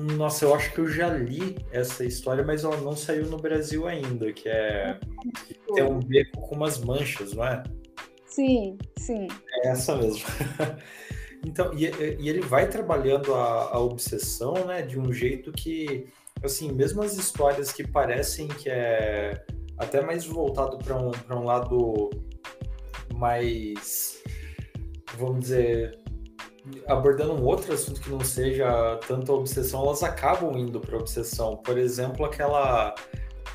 nossa, 0.02 0.44
eu 0.44 0.54
acho 0.54 0.72
que 0.72 0.80
eu 0.80 0.88
já 0.88 1.08
li 1.08 1.56
essa 1.70 2.04
história, 2.04 2.44
mas 2.44 2.64
ela 2.64 2.76
não 2.78 2.96
saiu 2.96 3.26
no 3.26 3.36
Brasil 3.36 3.86
ainda, 3.86 4.32
que 4.32 4.48
é 4.48 4.98
tem 5.74 5.84
um 5.84 6.00
beco 6.00 6.40
com 6.40 6.56
umas 6.56 6.78
manchas, 6.78 7.32
não 7.34 7.44
é? 7.44 7.62
Sim, 8.26 8.78
sim. 8.98 9.28
É 9.62 9.68
essa 9.68 9.96
mesmo. 9.96 10.24
então, 11.46 11.72
e, 11.74 11.84
e, 11.84 12.28
ele 12.28 12.40
vai 12.40 12.68
trabalhando 12.68 13.34
a, 13.34 13.74
a 13.74 13.78
obsessão, 13.78 14.54
né, 14.66 14.82
de 14.82 14.98
um 14.98 15.12
jeito 15.12 15.52
que, 15.52 16.06
assim, 16.42 16.72
mesmo 16.72 17.02
as 17.02 17.16
histórias 17.16 17.72
que 17.72 17.86
parecem 17.86 18.48
que 18.48 18.68
é 18.68 19.44
até 19.78 20.00
mais 20.00 20.24
voltado 20.24 20.78
para 20.78 20.96
um, 20.96 21.10
um 21.30 21.44
lado 21.44 22.10
mais, 23.14 24.22
vamos 25.16 25.40
dizer, 25.40 26.01
abordando 26.86 27.34
um 27.34 27.44
outro 27.44 27.72
assunto 27.72 28.00
que 28.00 28.10
não 28.10 28.20
seja 28.20 28.98
tanto 29.06 29.32
a 29.32 29.34
obsessão, 29.34 29.82
elas 29.82 30.02
acabam 30.02 30.56
indo 30.56 30.80
para 30.80 30.96
obsessão. 30.96 31.56
Por 31.56 31.78
exemplo, 31.78 32.24
aquela 32.24 32.94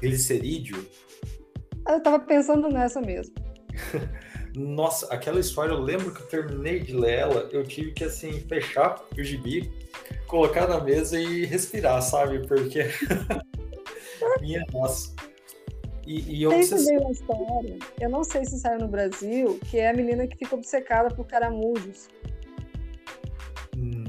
glicerídeo. 0.01 0.85
Eu 1.87 1.97
estava 1.97 2.19
pensando 2.19 2.69
nessa 2.69 3.01
mesmo. 3.01 3.33
Nossa, 4.55 5.13
aquela 5.13 5.39
história, 5.39 5.71
eu 5.71 5.79
lembro 5.79 6.11
que 6.11 6.21
eu 6.21 6.27
terminei 6.27 6.79
de 6.79 6.93
ler 6.93 7.19
ela, 7.19 7.49
eu 7.51 7.63
tive 7.63 7.91
que, 7.91 8.03
assim, 8.03 8.41
fechar 8.47 9.03
o 9.15 9.23
gibi, 9.23 9.71
colocar 10.25 10.67
na 10.67 10.83
mesa 10.83 11.19
e 11.19 11.45
respirar, 11.45 12.01
sabe? 12.01 12.45
Porque. 12.47 12.85
Minha 14.41 14.65
nossa. 14.73 15.15
E, 16.07 16.37
e 16.37 16.43
eu 16.43 16.49
Tem 16.51 16.67
também 16.67 16.97
uma 16.99 17.11
história, 17.11 17.77
eu 17.99 18.09
não 18.09 18.23
sei 18.23 18.45
se 18.45 18.57
saiu 18.59 18.79
no 18.79 18.87
Brasil, 18.87 19.59
que 19.69 19.77
é 19.77 19.89
a 19.89 19.93
menina 19.93 20.25
que 20.25 20.37
fica 20.37 20.55
obcecada 20.55 21.13
por 21.13 21.27
caramujos. 21.27 22.07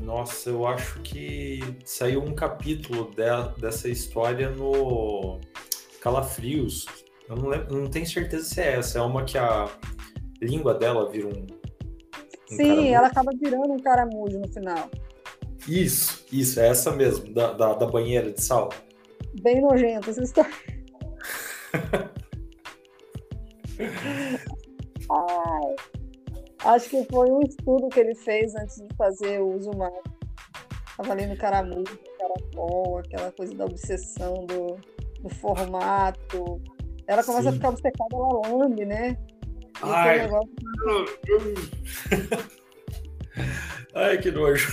Nossa, 0.09 0.49
eu 0.49 0.67
acho 0.67 1.03
que 1.03 1.61
saiu 1.85 2.23
um 2.23 2.35
capítulo 2.35 3.11
de, 3.11 3.61
dessa 3.61 3.91
história 3.91 4.49
no 4.49 5.39
Calafrios. 6.01 6.87
Eu 7.29 7.37
não, 7.37 7.49
lembro, 7.49 7.77
não 7.77 7.91
tenho 7.91 8.07
certeza 8.07 8.43
se 8.47 8.59
é 8.59 8.77
essa. 8.79 9.01
É 9.01 9.03
uma 9.03 9.23
que 9.23 9.37
a 9.37 9.69
língua 10.41 10.73
dela 10.73 11.11
vira 11.11 11.27
um. 11.27 11.43
um 11.43 11.47
Sim, 12.47 12.57
caramujo. 12.57 12.89
ela 12.89 13.07
acaba 13.09 13.33
virando 13.39 13.71
um 13.75 13.79
caramujo 13.79 14.39
no 14.39 14.49
final. 14.49 14.91
Isso, 15.69 16.25
isso, 16.33 16.59
é 16.59 16.69
essa 16.69 16.91
mesmo, 16.91 17.31
da, 17.35 17.53
da, 17.53 17.75
da 17.75 17.87
banheira 17.87 18.33
de 18.33 18.43
sal. 18.43 18.71
Bem 19.43 19.61
nojenta 19.61 20.09
essa 20.09 20.23
história. 20.23 20.51
Ai. 25.11 25.98
Acho 26.65 26.91
que 26.91 27.05
foi 27.05 27.31
um 27.31 27.41
estudo 27.41 27.89
que 27.89 28.01
ele 28.01 28.15
fez 28.15 28.55
antes 28.57 28.77
de 28.77 28.95
fazer 28.97 29.41
o 29.41 29.57
uso 29.57 29.71
humano. 29.71 30.03
Tava 30.97 31.13
ali 31.13 31.27
no 31.27 31.37
caramujo, 31.37 31.99
caracol, 32.19 32.99
aquela 32.99 33.31
coisa 33.33 33.55
da 33.55 33.65
obsessão 33.65 34.45
do, 34.47 34.77
do 35.21 35.29
formato. 35.37 36.61
Ela 37.07 37.23
começa 37.23 37.45
Sim. 37.45 37.49
a 37.49 37.53
ficar 37.53 37.69
obcecada, 37.71 38.09
ela 38.13 38.49
lambe, 38.49 38.85
né? 38.85 39.17
Ai, 39.83 40.19
negócio... 40.19 40.51
Ai, 43.95 44.19
que 44.19 44.31
nojo. 44.31 44.69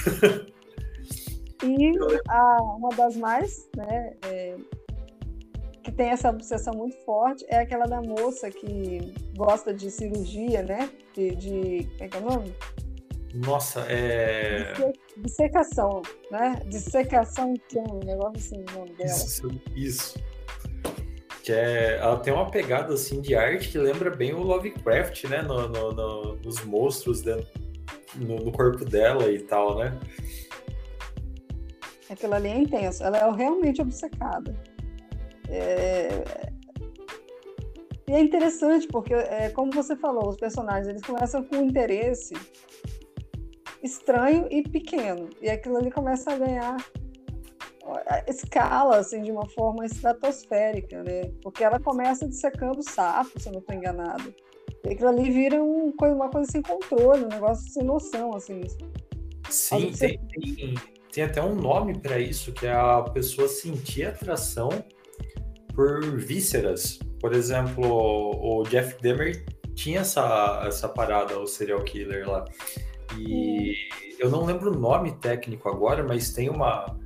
E 1.64 1.92
a, 2.28 2.62
uma 2.62 2.90
das 2.90 3.16
mais, 3.16 3.70
né, 3.76 4.14
é, 4.24 4.56
que 5.86 5.92
tem 5.92 6.10
essa 6.10 6.32
obsessão 6.32 6.74
muito 6.74 6.98
forte 7.06 7.46
é 7.48 7.58
aquela 7.58 7.86
da 7.86 8.02
moça 8.02 8.50
que 8.50 9.14
gosta 9.38 9.72
de 9.72 9.92
cirurgia, 9.92 10.64
né? 10.64 10.90
De. 11.14 11.36
de 11.36 11.88
como 11.92 12.04
é 12.04 12.08
que 12.08 12.18
é 12.18 12.20
o 12.20 12.24
nome? 12.24 12.56
Nossa, 13.36 13.82
é. 13.88 14.74
Dissecação, 15.18 16.02
né? 16.32 16.60
Dissecação 16.68 17.54
que 17.70 17.78
é 17.78 17.84
um 17.84 18.00
negócio 18.00 18.38
assim, 18.38 18.66
o 18.68 18.80
nome 18.80 18.94
dela. 18.94 19.12
Isso, 19.12 19.62
isso. 19.76 20.24
Que 21.44 21.52
é, 21.52 21.98
ela 21.98 22.18
tem 22.18 22.34
uma 22.34 22.50
pegada 22.50 22.96
assim 22.96 23.22
de 23.22 23.36
arte 23.36 23.70
que 23.70 23.78
lembra 23.78 24.10
bem 24.10 24.34
o 24.34 24.42
Lovecraft, 24.42 25.26
né? 25.26 25.44
No, 25.44 25.68
no, 25.68 25.92
no 25.92 26.36
nos 26.38 26.66
monstros 26.66 27.22
dentro, 27.22 27.48
no, 28.16 28.38
no 28.38 28.52
corpo 28.52 28.84
dela 28.84 29.32
e 29.32 29.38
tal, 29.38 29.78
né? 29.78 30.00
Aquilo 32.10 32.34
ali 32.34 32.48
é 32.48 32.58
intenso. 32.58 33.04
Ela 33.04 33.20
é 33.20 33.32
realmente 33.32 33.84
obcecada. 33.84 34.56
É... 35.50 36.54
E 38.08 38.14
é 38.14 38.20
interessante 38.20 38.88
porque, 38.88 39.14
é, 39.14 39.50
como 39.50 39.72
você 39.72 39.96
falou, 39.96 40.30
os 40.30 40.38
personagens 40.38 40.88
eles 40.88 41.02
começam 41.02 41.44
com 41.44 41.58
um 41.58 41.66
interesse 41.66 42.36
estranho 43.82 44.48
e 44.52 44.62
pequeno. 44.62 45.30
E 45.42 45.50
aquilo 45.50 45.78
ali 45.78 45.90
começa 45.90 46.32
a 46.32 46.38
ganhar 46.38 46.78
escala 48.28 48.98
assim 48.98 49.22
de 49.22 49.32
uma 49.32 49.48
forma 49.50 49.86
estratosférica, 49.86 51.04
né? 51.04 51.32
Porque 51.42 51.64
ela 51.64 51.80
começa 51.80 52.28
dissecando 52.28 52.82
sapo, 52.82 53.40
se 53.40 53.48
eu 53.48 53.54
não 53.54 53.60
estou 53.60 53.76
enganado. 53.76 54.34
E 54.84 54.90
aquilo 54.90 55.10
ali 55.10 55.30
vira 55.32 55.62
um, 55.64 55.94
uma 56.00 56.30
coisa 56.30 56.52
sem 56.52 56.62
controle, 56.62 57.26
um 57.26 57.30
negócio 57.30 57.72
sem 57.72 57.84
noção, 57.84 58.36
assim. 58.36 58.62
Sim, 59.50 59.92
tem, 59.92 60.20
tem, 60.28 60.76
tem, 61.12 61.24
até 61.24 61.42
um 61.42 61.56
nome 61.56 61.98
para 62.00 62.20
isso, 62.20 62.52
que 62.52 62.66
é 62.66 62.74
a 62.74 63.02
pessoa 63.02 63.48
sentir 63.48 64.06
atração 64.06 64.70
por 65.76 66.18
vísceras. 66.18 67.00
Por 67.20 67.34
exemplo, 67.34 67.86
o 67.86 68.64
Jeff 68.64 69.02
Demer 69.02 69.46
tinha 69.76 70.02
essa, 70.02 70.64
essa 70.66 70.88
parada, 70.88 71.38
o 71.38 71.46
serial 71.46 71.84
killer 71.84 72.28
lá. 72.30 72.46
E 73.18 73.76
eu 74.20 74.30
não 74.30 74.46
lembro 74.46 74.72
o 74.72 74.80
nome 74.80 75.12
técnico 75.14 75.70
agora, 75.70 76.04
mas 76.04 76.34
tem 76.34 76.50
uma, 76.50 76.98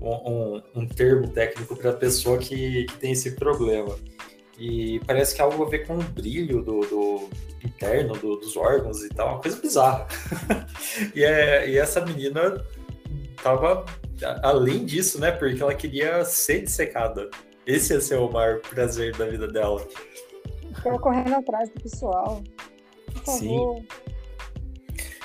um, 0.00 0.62
um 0.74 0.86
termo 0.86 1.28
técnico 1.28 1.76
para 1.76 1.90
a 1.90 1.94
pessoa 1.94 2.38
que, 2.38 2.84
que 2.84 2.96
tem 2.98 3.12
esse 3.12 3.32
problema. 3.32 3.96
E 4.58 5.00
parece 5.06 5.34
que 5.34 5.40
é 5.40 5.44
algo 5.44 5.64
a 5.64 5.68
ver 5.68 5.86
com 5.86 5.98
o 5.98 6.02
brilho 6.02 6.62
do, 6.62 6.80
do 6.80 7.28
interno 7.64 8.14
do, 8.14 8.36
dos 8.36 8.56
órgãos 8.56 9.02
e 9.02 9.08
tal, 9.08 9.34
uma 9.34 9.40
coisa 9.40 9.60
bizarra. 9.60 10.06
e, 11.14 11.24
é, 11.24 11.68
e 11.68 11.76
essa 11.76 12.04
menina 12.04 12.64
tava 13.42 13.84
além 14.42 14.84
disso, 14.84 15.20
né? 15.20 15.32
Porque 15.32 15.60
ela 15.60 15.74
queria 15.74 16.24
ser 16.24 16.62
dissecada. 16.62 17.28
Esse 17.66 17.94
ia 17.94 18.00
ser 18.00 18.16
o 18.16 18.30
maior 18.30 18.60
prazer 18.60 19.16
da 19.16 19.26
vida 19.26 19.48
dela. 19.48 19.86
Ficou 20.74 20.98
correndo 20.98 21.34
atrás 21.34 21.70
do 21.70 21.80
pessoal. 21.80 22.42
Por 23.06 23.24
favor. 23.24 23.38
Sim. 23.38 23.86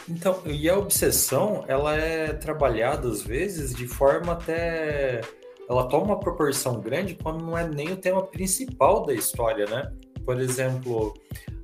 Então, 0.10 0.42
e 0.46 0.68
a 0.68 0.78
obsessão, 0.78 1.64
ela 1.68 1.96
é 1.96 2.34
trabalhada 2.34 3.08
às 3.08 3.22
vezes 3.22 3.76
de 3.76 3.88
forma 3.88 4.34
até. 4.34 5.22
Ela 5.70 5.88
toma 5.88 6.06
uma 6.06 6.20
proporção 6.20 6.82
grande 6.82 7.14
quando 7.14 7.46
não 7.46 7.56
é 7.56 7.68
nem 7.68 7.92
o 7.92 7.98
tema 7.98 8.26
principal 8.26 9.06
da 9.06 9.14
história, 9.14 9.68
né? 9.68 9.94
Por 10.26 10.42
exemplo, 10.42 11.14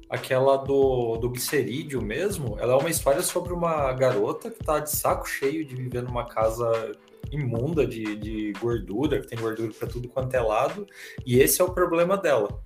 aquela 0.07 0.57
do, 0.57 1.17
do 1.17 1.31
glicerídeo 1.31 2.01
mesmo, 2.01 2.55
ela 2.59 2.73
é 2.73 2.77
uma 2.77 2.89
história 2.89 3.23
sobre 3.23 3.51
uma 3.51 3.91
garota 3.93 4.51
que 4.51 4.63
tá 4.63 4.79
de 4.79 4.91
saco 4.91 5.27
cheio 5.27 5.65
de 5.65 5.75
viver 5.75 6.03
numa 6.03 6.27
casa 6.27 6.91
imunda 7.35 7.85
de, 7.85 8.15
de 8.15 8.53
gordura, 8.53 9.19
que 9.19 9.27
tem 9.27 9.39
gordura 9.39 9.71
para 9.77 9.87
tudo 9.87 10.09
quanto 10.09 10.33
é 10.33 10.39
lado, 10.39 10.85
e 11.25 11.39
esse 11.39 11.61
é 11.61 11.63
o 11.63 11.73
problema 11.73 12.17
dela. 12.17 12.61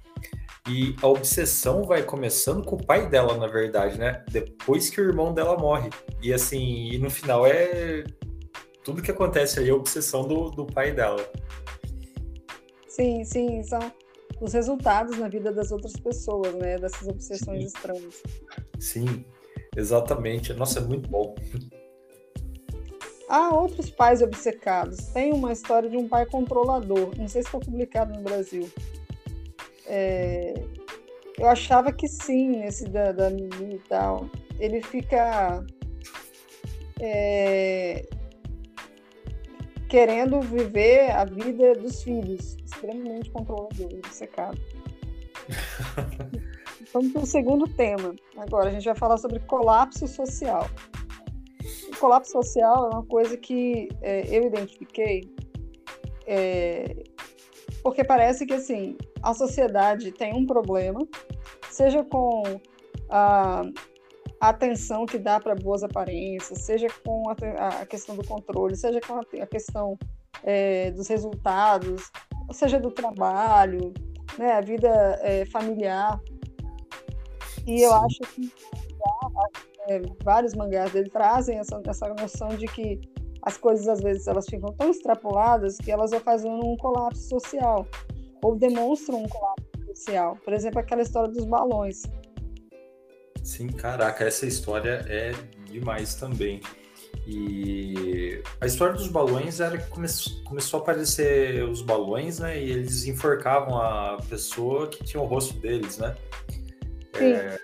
E 0.67 0.95
a 1.01 1.07
obsessão 1.07 1.83
vai 1.83 2.03
começando 2.03 2.63
com 2.63 2.75
o 2.75 2.85
pai 2.85 3.09
dela, 3.09 3.37
na 3.37 3.47
verdade, 3.47 3.97
né? 3.97 4.23
Depois 4.29 4.89
que 4.89 5.01
o 5.01 5.03
irmão 5.03 5.33
dela 5.33 5.57
morre. 5.57 5.89
E 6.21 6.33
assim, 6.33 6.89
e 6.91 6.97
no 6.97 7.09
final 7.09 7.45
é. 7.45 8.03
Tudo 8.83 9.01
que 9.01 9.11
acontece 9.11 9.59
aí 9.59 9.67
é 9.67 9.71
a 9.71 9.75
obsessão 9.75 10.27
do, 10.27 10.49
do 10.49 10.65
pai 10.65 10.91
dela. 10.91 11.27
Sim, 12.87 13.23
sim, 13.23 13.63
são 13.63 13.79
os 14.41 14.53
resultados 14.53 15.17
na 15.17 15.27
vida 15.27 15.51
das 15.51 15.71
outras 15.71 15.93
pessoas, 15.93 16.53
né? 16.55 16.77
Dessas 16.77 17.07
obsessões 17.07 17.59
sim. 17.61 17.65
estranhas. 17.65 18.23
Sim, 18.79 19.25
exatamente. 19.75 20.53
Nossa, 20.53 20.79
é 20.79 20.83
muito 20.83 21.09
bom. 21.09 21.35
Há 23.29 23.53
outros 23.53 23.91
pais 23.91 24.23
obcecados. 24.23 24.97
Tem 25.13 25.31
uma 25.31 25.53
história 25.53 25.87
de 25.87 25.95
um 25.95 26.09
pai 26.09 26.25
controlador. 26.25 27.11
Não 27.15 27.27
sei 27.27 27.43
se 27.43 27.49
foi 27.49 27.59
publicado 27.59 28.11
no 28.17 28.23
Brasil. 28.23 28.67
É... 29.85 30.55
Eu 31.37 31.47
achava 31.47 31.93
que 31.93 32.07
sim, 32.07 32.63
esse 32.63 32.85
da, 32.85 33.11
da 33.11 33.29
Mimi 33.29 33.75
e 33.75 33.79
tal. 33.87 34.27
Ele 34.59 34.81
fica 34.81 35.63
é... 36.99 38.03
querendo 39.87 40.41
viver 40.41 41.11
a 41.11 41.23
vida 41.23 41.75
dos 41.75 42.01
filhos. 42.01 42.57
Extremamente 42.65 43.29
controlador, 43.29 43.93
obcecado. 43.93 44.59
Vamos 46.91 47.11
para 47.11 47.21
o 47.21 47.27
segundo 47.27 47.67
tema. 47.67 48.15
Agora 48.35 48.69
a 48.69 48.71
gente 48.71 48.85
vai 48.85 48.95
falar 48.95 49.17
sobre 49.17 49.37
colapso 49.41 50.07
social 50.07 50.67
colapso 51.99 52.31
social 52.31 52.85
é 52.85 52.95
uma 52.95 53.05
coisa 53.05 53.37
que 53.37 53.89
é, 54.01 54.23
eu 54.35 54.43
identifiquei 54.45 55.29
é, 56.25 56.95
porque 57.81 58.03
parece 58.03 58.45
que 58.45 58.53
assim 58.53 58.95
a 59.21 59.33
sociedade 59.33 60.11
tem 60.11 60.33
um 60.33 60.45
problema, 60.45 60.99
seja 61.69 62.03
com 62.03 62.43
a, 63.09 63.61
a 64.39 64.49
atenção 64.49 65.05
que 65.05 65.17
dá 65.17 65.39
para 65.39 65.55
boas 65.55 65.83
aparências, 65.83 66.61
seja 66.61 66.87
com 67.03 67.29
a, 67.29 67.67
a, 67.81 67.85
questão 67.85 68.15
do 68.15 68.25
controle, 68.25 68.75
seja 68.75 68.99
com 69.01 69.15
a, 69.15 69.21
a 69.41 69.47
questão 69.47 69.97
é, 70.43 70.91
dos 70.91 71.07
resultados, 71.07 72.11
seja 72.51 72.79
do 72.79 72.91
trabalho, 72.91 73.93
né, 74.37 74.53
a 74.53 74.61
vida 74.61 75.19
é, 75.21 75.45
familiar. 75.45 76.19
E 77.65 77.81
eu 77.81 77.93
acho 77.93 78.19
que 78.35 78.51
é, 79.89 80.01
vários 80.23 80.53
mangás 80.53 80.91
dele 80.91 81.09
trazem 81.09 81.57
essa, 81.57 81.81
essa 81.85 82.07
noção 82.09 82.49
de 82.49 82.67
que 82.67 83.01
as 83.41 83.57
coisas 83.57 83.87
às 83.87 84.01
vezes 84.01 84.27
elas 84.27 84.45
ficam 84.45 84.71
tão 84.73 84.91
extrapoladas 84.91 85.77
que 85.77 85.91
elas 85.91 86.11
ocasionam 86.11 86.73
um 86.73 86.77
colapso 86.77 87.27
social 87.27 87.87
ou 88.43 88.55
demonstram 88.55 89.23
um 89.23 89.27
colapso 89.27 89.65
social. 89.87 90.37
Por 90.43 90.53
exemplo, 90.53 90.79
aquela 90.79 91.01
história 91.01 91.31
dos 91.31 91.45
balões. 91.45 92.03
Sim, 93.43 93.67
caraca, 93.67 94.25
essa 94.25 94.45
história 94.45 95.05
é 95.07 95.31
demais 95.65 96.15
também. 96.15 96.61
E 97.25 98.41
a 98.61 98.65
história 98.65 98.93
dos 98.93 99.07
balões 99.07 99.59
era 99.59 99.77
que 99.77 99.89
come 99.89 100.07
começou 100.45 100.79
a 100.79 100.83
aparecer 100.83 101.63
os 101.63 101.81
balões, 101.81 102.39
né? 102.39 102.61
E 102.61 102.71
eles 102.71 103.05
enforcavam 103.05 103.77
a 103.77 104.17
pessoa 104.29 104.87
que 104.87 105.03
tinha 105.03 105.21
o 105.21 105.25
rosto 105.25 105.53
deles, 105.59 105.97
né? 105.97 106.15
Sim. 107.15 107.33
É, 107.33 107.59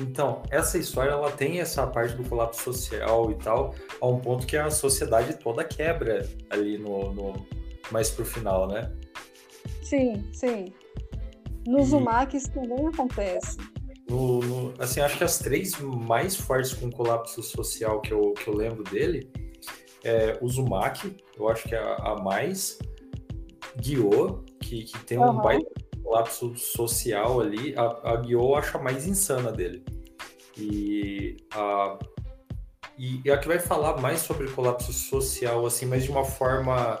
Então, 0.00 0.42
essa 0.50 0.78
história 0.78 1.10
ela 1.10 1.30
tem 1.30 1.60
essa 1.60 1.86
parte 1.86 2.14
do 2.14 2.24
colapso 2.28 2.62
social 2.62 3.30
e 3.30 3.34
tal, 3.36 3.74
a 4.00 4.06
um 4.06 4.20
ponto 4.20 4.46
que 4.46 4.56
a 4.56 4.70
sociedade 4.70 5.34
toda 5.34 5.64
quebra 5.64 6.28
ali 6.50 6.78
no, 6.78 7.12
no 7.12 7.46
mais 7.90 8.10
pro 8.10 8.24
final, 8.24 8.68
né? 8.68 8.92
Sim, 9.82 10.24
sim. 10.32 10.72
No 11.66 11.80
e... 11.80 12.36
isso 12.36 12.50
também 12.52 12.86
acontece. 12.86 13.56
No, 14.08 14.40
no, 14.40 14.74
assim, 14.78 15.00
acho 15.00 15.18
que 15.18 15.24
as 15.24 15.38
três 15.38 15.78
mais 15.80 16.36
fortes 16.36 16.72
com 16.72 16.90
colapso 16.90 17.42
social 17.42 18.00
que 18.00 18.12
eu, 18.12 18.32
que 18.32 18.48
eu 18.48 18.54
lembro 18.54 18.82
dele 18.84 19.30
é 20.04 20.38
o 20.40 20.48
Zumaki, 20.48 21.16
eu 21.36 21.48
acho 21.48 21.68
que 21.68 21.74
é 21.74 21.78
a, 21.78 21.94
a 21.96 22.22
mais, 22.22 22.78
Guiô, 23.76 24.44
que, 24.60 24.84
que 24.84 24.98
tem 25.04 25.18
um 25.18 25.24
uhum. 25.24 25.42
baita 25.42 25.87
colapso 26.08 26.56
social 26.56 27.40
ali, 27.40 27.74
a, 27.76 27.82
a 27.82 28.58
acho 28.58 28.78
a 28.78 28.80
mais 28.80 29.06
insana 29.06 29.52
dele. 29.52 29.84
E 30.56 31.36
a, 31.52 31.98
e 32.98 33.30
a 33.30 33.36
que 33.36 33.46
vai 33.46 33.58
falar 33.58 34.00
mais 34.00 34.20
sobre 34.20 34.48
colapso 34.48 34.92
social, 34.92 35.66
assim, 35.66 35.84
mas 35.84 36.04
de 36.04 36.10
uma 36.10 36.24
forma 36.24 37.00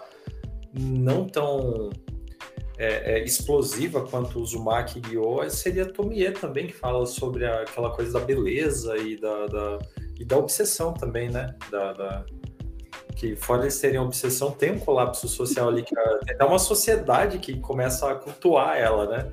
não 0.78 1.26
tão 1.26 1.88
é, 2.76 3.14
é, 3.14 3.24
explosiva 3.24 4.06
quanto 4.06 4.38
o 4.38 4.42
Uzumaki 4.42 5.00
Gyo, 5.00 5.48
seria 5.48 5.84
a 5.84 5.92
Tomie 5.92 6.30
também, 6.30 6.66
que 6.66 6.74
fala 6.74 7.06
sobre 7.06 7.46
a, 7.46 7.62
aquela 7.62 7.90
coisa 7.90 8.20
da 8.20 8.24
beleza 8.24 8.96
e 8.98 9.16
da, 9.16 9.46
da, 9.46 9.78
e 10.20 10.24
da 10.24 10.36
obsessão 10.36 10.92
também, 10.92 11.30
né? 11.30 11.56
Da, 11.70 11.92
da, 11.94 12.26
que 13.18 13.34
fora 13.34 13.62
eles 13.62 13.78
terem 13.80 13.98
obsessão, 13.98 14.52
tem 14.52 14.70
um 14.70 14.78
colapso 14.78 15.26
social 15.26 15.68
ali, 15.68 15.82
que 15.82 15.92
é, 15.98 16.44
uma 16.44 16.58
sociedade 16.58 17.40
que 17.40 17.58
começa 17.58 18.08
a 18.08 18.14
cultuar 18.14 18.78
ela, 18.78 19.06
né? 19.06 19.32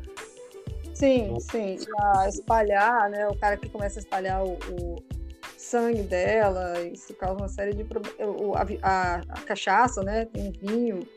Sim, 0.95 1.25
então, 1.25 1.39
sim. 1.39 1.77
A 1.99 2.27
espalhar, 2.27 3.09
né? 3.11 3.27
O 3.27 3.37
cara 3.37 3.55
que 3.57 3.69
começa 3.69 3.99
a 3.99 4.01
espalhar 4.01 4.43
o, 4.43 4.53
o 4.71 4.95
sangue 5.55 6.01
dela, 6.01 6.81
isso 6.81 7.13
causa 7.13 7.37
uma 7.37 7.47
série 7.47 7.75
de 7.75 7.83
problemas. 7.83 8.17
A, 8.81 8.89
a, 8.89 9.15
a, 9.17 9.41
cachaça, 9.41 10.01
né? 10.01 10.25
Tem 10.25 10.51
vinho. 10.51 11.07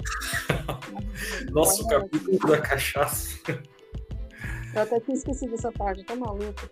Nossa, 1.51 1.83
o 1.83 1.89
capítulo 1.89 2.51
da 2.51 2.61
cachaça. 2.61 3.39
Eu 4.75 4.83
até 4.83 5.01
tinha 5.01 5.17
esquecido 5.17 5.55
essa 5.55 5.73
parte, 5.73 6.05
tô 6.05 6.17
maluca. 6.17 6.71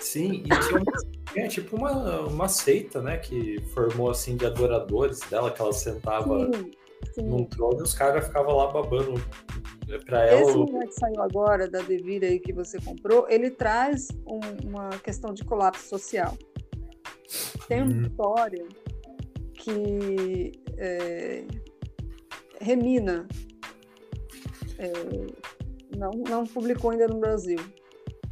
Sim, 0.00 0.42
e 0.44 0.48
tinha 0.48 0.80
uma, 0.80 1.23
é, 1.36 1.48
tipo 1.48 1.76
uma, 1.76 2.20
uma 2.20 2.48
seita, 2.48 3.00
né? 3.02 3.18
Que 3.18 3.60
formou 3.72 4.10
assim 4.10 4.36
de 4.36 4.46
adoradores 4.46 5.20
dela, 5.20 5.50
que 5.50 5.60
ela 5.60 5.72
sentava 5.72 6.50
sim, 6.52 6.70
sim. 7.14 7.22
num 7.22 7.44
trono 7.44 7.80
e 7.80 7.82
os 7.82 7.94
caras 7.94 8.26
ficavam 8.26 8.56
lá 8.56 8.70
babando 8.70 9.14
pra 10.06 10.26
ela. 10.26 10.40
Esse 10.40 10.64
que 10.64 10.92
saiu 10.92 11.22
agora 11.22 11.68
da 11.68 11.80
Devira 11.80 12.26
aí 12.26 12.38
que 12.38 12.52
você 12.52 12.80
comprou, 12.80 13.26
ele 13.28 13.50
traz 13.50 14.08
um, 14.26 14.68
uma 14.68 14.90
questão 14.90 15.32
de 15.32 15.44
colapso 15.44 15.88
social. 15.88 16.36
Tem 17.68 17.82
uma 17.82 17.92
hum. 17.92 18.02
história 18.02 18.66
que 19.54 20.52
é, 20.76 21.44
Remina 22.60 23.26
é, 24.78 24.92
não, 25.96 26.10
não 26.10 26.46
publicou 26.46 26.90
ainda 26.90 27.08
no 27.08 27.18
Brasil. 27.18 27.58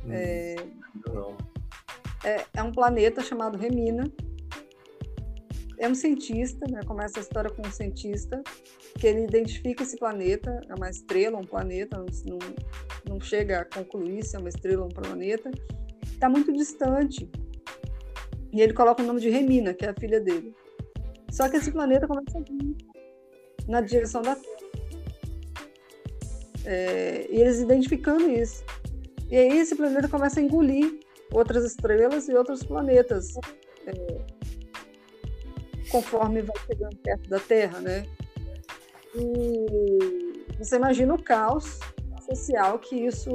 Hum. 0.04 0.12
É, 0.12 0.56
não. 1.06 1.36
É, 2.24 2.44
é, 2.54 2.62
um 2.62 2.72
planeta 2.72 3.22
chamado 3.22 3.58
Remina. 3.58 4.04
É 5.78 5.88
um 5.88 5.94
cientista, 5.94 6.64
né? 6.70 6.80
começa 6.87 7.18
a 7.18 7.22
história 7.22 7.50
com 7.50 7.66
um 7.66 7.72
cientista 7.72 8.40
que 8.98 9.06
ele 9.06 9.24
identifica 9.24 9.82
esse 9.82 9.96
planeta, 9.96 10.61
é 10.68 10.74
uma 10.74 10.88
estrela, 10.88 11.38
um 11.38 11.44
planeta, 11.44 12.04
não, 12.24 12.38
não 13.08 13.20
chega 13.20 13.61
a 13.61 13.64
concluir 13.64 14.24
se 14.24 14.37
é 14.37 14.38
uma 14.38 14.48
estrela 14.48 14.82
ou 14.82 14.87
um 14.87 14.90
planeta. 14.90 15.50
Está 16.04 16.28
muito 16.28 16.52
distante 16.52 17.28
e 18.52 18.61
ele 18.61 18.74
coloca 18.74 19.02
o 19.02 19.06
nome 19.06 19.20
de 19.20 19.30
Remina, 19.30 19.74
que 19.74 19.85
é 19.85 19.88
a 19.88 19.94
filha 19.94 20.20
dele. 20.20 20.54
Só 21.30 21.48
que 21.48 21.56
esse 21.56 21.72
planeta 21.72 22.06
começa 22.06 22.38
a 22.38 22.42
vir 22.42 22.76
na 23.66 23.80
direção 23.80 24.22
da 24.22 24.37
Terra. 24.37 24.52
É, 26.64 27.26
e 27.30 27.40
eles 27.40 27.58
identificando 27.58 28.30
isso. 28.30 28.62
E 29.30 29.37
aí 29.37 29.58
esse 29.58 29.74
planeta 29.74 30.08
começa 30.08 30.38
a 30.38 30.42
engolir 30.42 31.00
outras 31.33 31.64
estrelas 31.64 32.29
e 32.29 32.35
outros 32.35 32.62
planetas. 32.62 33.35
É, 33.87 34.42
conforme 35.90 36.40
vai 36.42 36.57
chegando 36.66 36.97
perto 36.97 37.29
da 37.29 37.38
Terra, 37.38 37.81
né? 37.81 38.07
E 39.14 40.57
você 40.59 40.77
imagina 40.77 41.14
o 41.14 41.23
caos 41.23 41.79
social 42.25 42.79
que 42.79 42.97
isso 42.97 43.31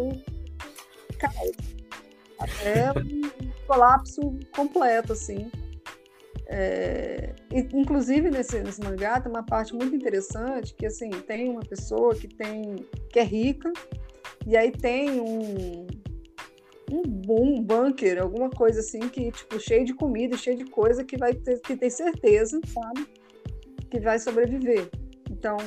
causa. 1.20 1.54
Até 2.40 2.94
colapso 3.68 4.22
completo, 4.56 5.14
assim. 5.14 5.52
É, 6.50 7.36
inclusive 7.52 8.32
nesse, 8.32 8.62
nesse 8.62 8.82
mangá 8.82 9.20
tem 9.20 9.30
uma 9.30 9.44
parte 9.44 9.74
muito 9.74 9.94
interessante 9.94 10.74
que 10.74 10.86
assim 10.86 11.10
tem 11.10 11.50
uma 11.50 11.60
pessoa 11.60 12.16
que 12.16 12.26
tem 12.26 12.88
que 13.10 13.20
é 13.20 13.24
rica 13.24 13.70
e 14.46 14.56
aí 14.56 14.72
tem 14.72 15.20
um 15.20 15.86
um, 16.92 17.02
um 17.30 17.62
bunker, 17.62 18.22
alguma 18.22 18.50
coisa 18.50 18.80
assim 18.80 19.08
que 19.10 19.32
tipo 19.32 19.60
cheio 19.60 19.86
de 19.86 19.94
comida, 19.94 20.38
cheio 20.38 20.58
de 20.58 20.66
coisa 20.66 21.04
que 21.04 21.18
vai 21.18 21.34
ter, 21.34 21.60
que 21.62 21.76
tem 21.76 21.90
certeza, 21.90 22.60
sabe, 22.66 23.08
que 23.90 24.00
vai 24.00 24.20
sobreviver. 24.20 24.90
Então 25.30 25.58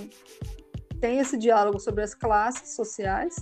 tem 1.00 1.18
esse 1.18 1.36
diálogo 1.36 1.78
sobre 1.78 2.02
as 2.02 2.14
classes 2.14 2.74
sociais 2.74 3.34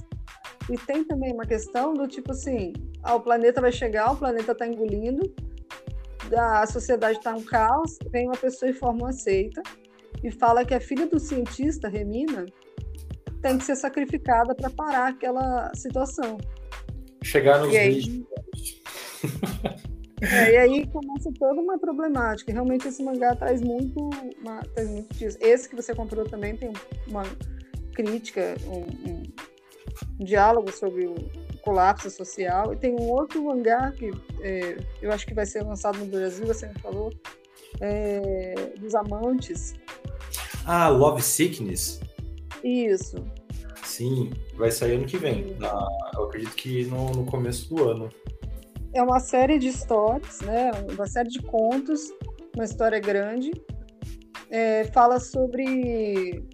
e 0.70 0.76
tem 0.76 1.04
também 1.04 1.32
uma 1.32 1.46
questão 1.46 1.94
do 1.94 2.06
tipo 2.06 2.32
assim, 2.32 2.72
ah, 3.02 3.14
o 3.14 3.20
planeta 3.20 3.60
vai 3.60 3.72
chegar, 3.72 4.12
o 4.12 4.16
planeta 4.16 4.52
está 4.52 4.66
engolindo, 4.66 5.22
a 6.36 6.66
sociedade 6.66 7.18
está 7.18 7.34
um 7.34 7.42
caos, 7.42 7.98
vem 8.10 8.26
uma 8.26 8.36
pessoa 8.36 8.70
e 8.70 8.74
forma 8.74 9.04
uma 9.04 9.12
seita 9.12 9.62
e 10.22 10.30
fala 10.30 10.64
que 10.64 10.74
a 10.74 10.80
filha 10.80 11.06
do 11.06 11.18
cientista, 11.18 11.88
Remina, 11.88 12.46
tem 13.40 13.56
que 13.56 13.64
ser 13.64 13.76
sacrificada 13.76 14.54
para 14.54 14.68
parar 14.68 15.08
aquela 15.08 15.72
situação. 15.74 16.38
Chegar 17.22 17.60
nos 17.60 17.72
e 17.72 17.76
aí, 17.76 18.26
é, 20.22 20.52
e 20.52 20.56
aí 20.56 20.86
começa 20.86 21.30
toda 21.38 21.60
uma 21.60 21.78
problemática. 21.78 22.52
Realmente 22.52 22.88
esse 22.88 23.02
mangá 23.02 23.34
traz 23.34 23.60
muito, 23.60 24.08
uma, 24.40 24.60
traz 24.74 24.88
muito 24.88 25.14
disso. 25.14 25.36
Esse 25.40 25.68
que 25.68 25.76
você 25.76 25.94
comprou 25.94 26.24
também 26.24 26.56
tem 26.56 26.72
uma 27.06 27.24
crítica, 27.92 28.54
um, 28.66 29.22
um 30.20 30.24
diálogo 30.24 30.70
sobre 30.72 31.06
o 31.06 31.14
colapso 31.62 32.10
social. 32.10 32.72
E 32.72 32.76
tem 32.76 32.94
um 32.94 33.08
outro 33.08 33.42
mangá 33.44 33.92
que 33.92 34.10
é, 34.40 34.78
eu 35.02 35.12
acho 35.12 35.26
que 35.26 35.34
vai 35.34 35.44
ser 35.44 35.62
lançado 35.62 35.98
no 35.98 36.06
Brasil, 36.06 36.46
você 36.46 36.66
me 36.66 36.78
falou, 36.80 37.12
é, 37.80 38.54
dos 38.78 38.94
amantes. 38.94 39.74
Ah, 40.64 40.88
Love 40.88 41.22
Sickness? 41.22 42.00
Isso. 42.62 43.16
Sim, 43.98 44.30
vai 44.54 44.70
sair 44.70 44.94
ano 44.94 45.06
que 45.06 45.18
vem. 45.18 45.56
Na, 45.58 45.88
eu 46.14 46.26
acredito 46.26 46.54
que 46.54 46.84
no, 46.84 47.10
no 47.10 47.26
começo 47.26 47.68
do 47.74 47.82
ano. 47.82 48.08
É 48.94 49.02
uma 49.02 49.18
série 49.18 49.58
de 49.58 49.66
histórias, 49.66 50.40
né? 50.42 50.70
Uma 50.92 51.04
série 51.04 51.28
de 51.28 51.42
contos, 51.42 52.12
uma 52.54 52.64
história 52.64 53.00
grande. 53.00 53.50
É, 54.50 54.84
fala 54.84 55.18
sobre 55.18 56.44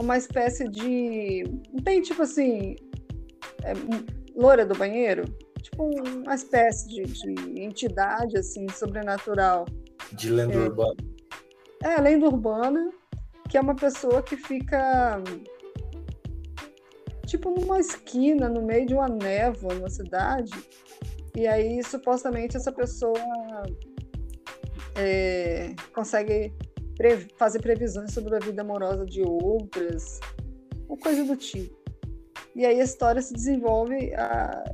uma 0.00 0.16
espécie 0.16 0.66
de. 0.70 1.44
Não 1.70 1.82
tem 1.84 2.00
tipo 2.00 2.22
assim. 2.22 2.76
É, 3.62 3.74
loura 4.34 4.64
do 4.64 4.74
banheiro? 4.74 5.24
Tipo 5.60 5.90
uma 6.24 6.34
espécie 6.34 6.88
de, 6.88 7.02
de 7.02 7.60
entidade 7.60 8.38
assim, 8.38 8.66
sobrenatural. 8.70 9.66
De 10.14 10.30
lenda 10.30 10.54
é, 10.54 10.60
urbana. 10.60 10.96
É, 11.82 12.00
lenda 12.00 12.24
urbana, 12.24 12.90
que 13.50 13.58
é 13.58 13.60
uma 13.60 13.76
pessoa 13.76 14.22
que 14.22 14.38
fica 14.38 15.22
tipo 17.28 17.50
numa 17.50 17.78
esquina, 17.78 18.48
no 18.48 18.62
meio 18.62 18.86
de 18.86 18.94
uma 18.94 19.08
névoa, 19.08 19.74
numa 19.74 19.90
cidade. 19.90 20.52
E 21.36 21.46
aí, 21.46 21.82
supostamente, 21.84 22.56
essa 22.56 22.72
pessoa 22.72 23.20
é, 24.96 25.74
consegue 25.94 26.52
pre 26.96 27.28
fazer 27.36 27.60
previsões 27.60 28.12
sobre 28.12 28.34
a 28.34 28.38
vida 28.40 28.62
amorosa 28.62 29.04
de 29.04 29.22
outras, 29.22 30.18
uma 30.88 30.98
coisa 30.98 31.22
do 31.24 31.36
tipo. 31.36 31.76
E 32.56 32.66
aí 32.66 32.80
a 32.80 32.84
história 32.84 33.22
se 33.22 33.32
desenvolve 33.32 34.12
a, 34.14 34.64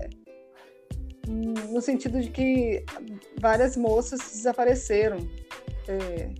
no 1.28 1.80
sentido 1.82 2.20
de 2.20 2.30
que 2.30 2.84
várias 3.38 3.76
moças 3.76 4.20
desapareceram 4.20 5.18
é, 5.88 6.30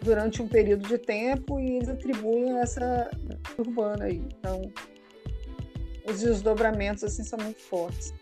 durante 0.00 0.40
um 0.40 0.46
período 0.46 0.86
de 0.86 0.98
tempo 0.98 1.58
e 1.58 1.76
eles 1.76 1.88
atribuem 1.88 2.60
essa 2.60 3.10
urbana 3.58 4.04
aí. 4.04 4.22
Então, 4.38 4.62
os 6.06 6.20
desdobramentos 6.20 7.04
assim 7.04 7.24
são 7.24 7.38
muito 7.38 7.60
fortes. 7.60 8.14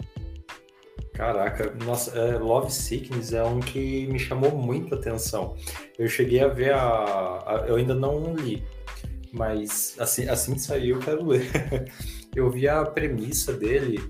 Caraca, 1.15 1.75
nossa, 1.85 2.19
é, 2.19 2.39
Love 2.39 2.73
Sickness 2.73 3.33
é 3.33 3.45
um 3.45 3.61
que 3.61 4.07
me 4.07 4.19
chamou 4.19 4.51
muita 4.53 4.95
atenção. 4.95 5.57
Eu 5.99 6.09
cheguei 6.09 6.41
a 6.41 6.49
ver 6.49 6.73
a, 6.73 6.81
a, 6.81 7.65
Eu 7.69 7.77
ainda 7.77 7.95
não 7.95 8.35
li, 8.35 8.65
mas 9.33 9.95
assim, 9.99 10.29
assim 10.29 10.55
que 10.55 10.61
sair 10.61 10.91
eu 10.91 10.99
quero 10.99 11.27
ler. 11.27 11.47
Eu 12.35 12.51
vi 12.51 12.67
a 12.67 12.83
premissa 12.83 13.53
dele 13.53 14.01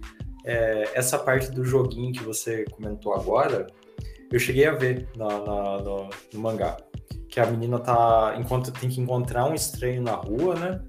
é, 0.44 0.90
essa 0.94 1.18
parte 1.18 1.50
do 1.50 1.64
joguinho 1.64 2.12
que 2.12 2.22
você 2.22 2.64
comentou 2.64 3.14
agora, 3.14 3.66
eu 4.30 4.38
cheguei 4.38 4.66
a 4.66 4.72
ver 4.72 5.08
na, 5.16 5.28
na, 5.28 5.78
no, 5.78 6.10
no, 6.32 6.40
mangá. 6.40 6.76
Que 7.28 7.40
a 7.40 7.46
menina 7.46 7.78
tá. 7.78 8.34
Enquanto 8.38 8.72
tem 8.72 8.88
que 8.88 9.00
encontrar 9.00 9.46
um 9.46 9.54
estranho 9.54 10.02
na 10.02 10.12
rua, 10.12 10.54
né? 10.54 10.80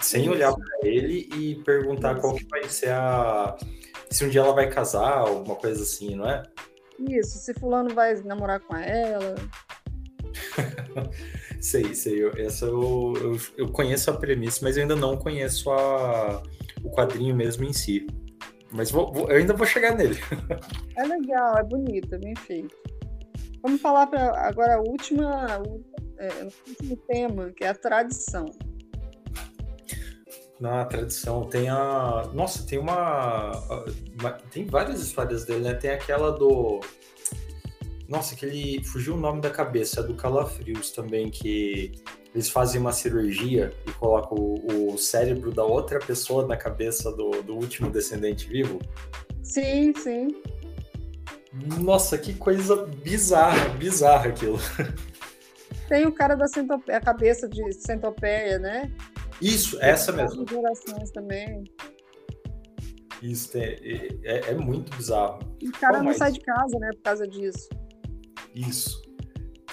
Sem 0.00 0.28
olhar 0.28 0.52
para 0.52 0.88
ele 0.88 1.28
e 1.36 1.54
perguntar 1.62 2.16
qual 2.16 2.34
que 2.34 2.46
vai 2.48 2.68
ser 2.68 2.90
a. 2.90 3.56
Se 4.10 4.24
um 4.24 4.28
dia 4.28 4.40
ela 4.40 4.52
vai 4.52 4.68
casar, 4.68 5.18
alguma 5.18 5.56
coisa 5.56 5.82
assim, 5.82 6.14
não 6.14 6.28
é? 6.28 6.42
Isso, 6.98 7.38
se 7.38 7.54
fulano 7.54 7.94
vai 7.94 8.14
namorar 8.22 8.60
com 8.60 8.76
ela. 8.76 9.34
sei, 11.60 11.94
sei. 11.94 12.24
Eu, 12.24 12.32
essa 12.36 12.66
eu, 12.66 13.14
eu, 13.16 13.38
eu, 13.56 13.68
conheço 13.72 14.10
a 14.10 14.14
premissa, 14.14 14.60
mas 14.62 14.76
eu 14.76 14.82
ainda 14.82 14.96
não 14.96 15.16
conheço 15.16 15.70
a, 15.70 16.42
o 16.82 16.90
quadrinho 16.90 17.34
mesmo 17.34 17.64
em 17.64 17.72
si. 17.72 18.06
Mas 18.70 18.90
vou, 18.90 19.12
vou, 19.12 19.30
eu 19.30 19.36
ainda 19.36 19.54
vou 19.54 19.66
chegar 19.66 19.96
nele. 19.96 20.18
é 20.96 21.04
legal, 21.04 21.58
é 21.58 21.62
bonito, 21.62 22.14
é 22.14 22.18
bem 22.18 22.34
feito. 22.34 22.76
Vamos 23.62 23.80
falar 23.80 24.06
para 24.08 24.36
agora 24.46 24.74
a 24.74 24.80
última, 24.80 25.62
é, 26.18 26.44
o 26.44 26.52
último 26.68 26.96
tema, 27.08 27.50
que 27.50 27.64
é 27.64 27.68
a 27.68 27.74
tradição. 27.74 28.46
Na 30.64 30.82
tradição 30.86 31.44
tem 31.44 31.68
a. 31.68 32.26
Nossa, 32.32 32.66
tem 32.66 32.78
uma. 32.78 33.52
tem 34.50 34.64
várias 34.64 35.02
histórias 35.02 35.44
dele, 35.44 35.60
né? 35.60 35.74
Tem 35.74 35.90
aquela 35.90 36.32
do. 36.32 36.80
Nossa, 38.08 38.34
que 38.34 38.46
ele 38.46 38.82
fugiu 38.82 39.12
o 39.12 39.18
nome 39.18 39.42
da 39.42 39.50
cabeça, 39.50 40.02
do 40.02 40.14
Calafrios 40.14 40.90
também, 40.90 41.30
que 41.30 41.92
eles 42.34 42.48
fazem 42.48 42.80
uma 42.80 42.92
cirurgia 42.92 43.74
e 43.86 43.92
colocam 43.92 44.38
o, 44.38 44.94
o 44.94 44.96
cérebro 44.96 45.52
da 45.52 45.64
outra 45.64 45.98
pessoa 45.98 46.46
na 46.46 46.56
cabeça 46.56 47.12
do, 47.12 47.42
do 47.42 47.56
último 47.56 47.90
descendente 47.90 48.48
vivo. 48.48 48.78
Sim, 49.42 49.92
sim. 49.94 50.28
Nossa, 51.78 52.16
que 52.16 52.32
coisa 52.32 52.86
bizarra, 52.86 53.68
bizarra 53.76 54.30
aquilo. 54.30 54.58
Tem 55.90 56.06
o 56.06 56.12
cara 56.12 56.34
da 56.34 56.48
centopeia, 56.48 56.96
a 56.96 57.02
cabeça 57.02 57.46
de 57.46 57.70
centopeia, 57.74 58.58
né? 58.58 58.90
Isso, 59.40 59.78
essa 59.80 60.12
mesmo. 60.12 60.46
Gerações 60.48 61.10
também. 61.10 61.64
Isso, 63.22 63.56
é, 63.56 63.78
é, 64.22 64.50
é, 64.50 64.54
muito 64.54 64.94
bizarro. 64.96 65.38
E 65.60 65.68
o 65.68 65.72
cara 65.72 65.94
Bom, 65.94 65.98
não 66.00 66.04
mas... 66.06 66.18
sai 66.18 66.32
de 66.32 66.40
casa, 66.40 66.78
né, 66.78 66.90
por 66.92 67.02
causa 67.02 67.26
disso. 67.26 67.68
Isso. 68.54 69.02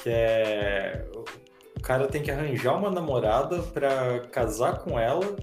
Que 0.04 0.10
é 0.10 1.06
o 1.82 1.84
cara 1.84 2.08
tem 2.08 2.22
que 2.22 2.30
arranjar 2.30 2.78
uma 2.78 2.92
namorada 2.92 3.60
para 3.64 4.20
casar 4.28 4.78
com 4.84 5.00
ela 5.00 5.36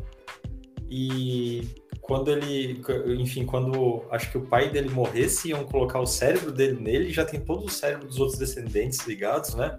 e 0.88 1.68
quando 2.00 2.30
ele, 2.30 2.80
enfim, 3.20 3.44
quando 3.44 4.04
acho 4.08 4.30
que 4.30 4.38
o 4.38 4.46
pai 4.46 4.70
dele 4.70 4.88
morresse, 4.88 5.48
iam 5.48 5.64
colocar 5.64 5.98
o 5.98 6.06
cérebro 6.06 6.52
dele 6.52 6.80
nele, 6.80 7.10
já 7.10 7.24
tem 7.24 7.40
todo 7.40 7.66
o 7.66 7.68
cérebro 7.68 8.06
dos 8.06 8.20
outros 8.20 8.38
descendentes 8.38 9.04
ligados, 9.04 9.54
né? 9.56 9.76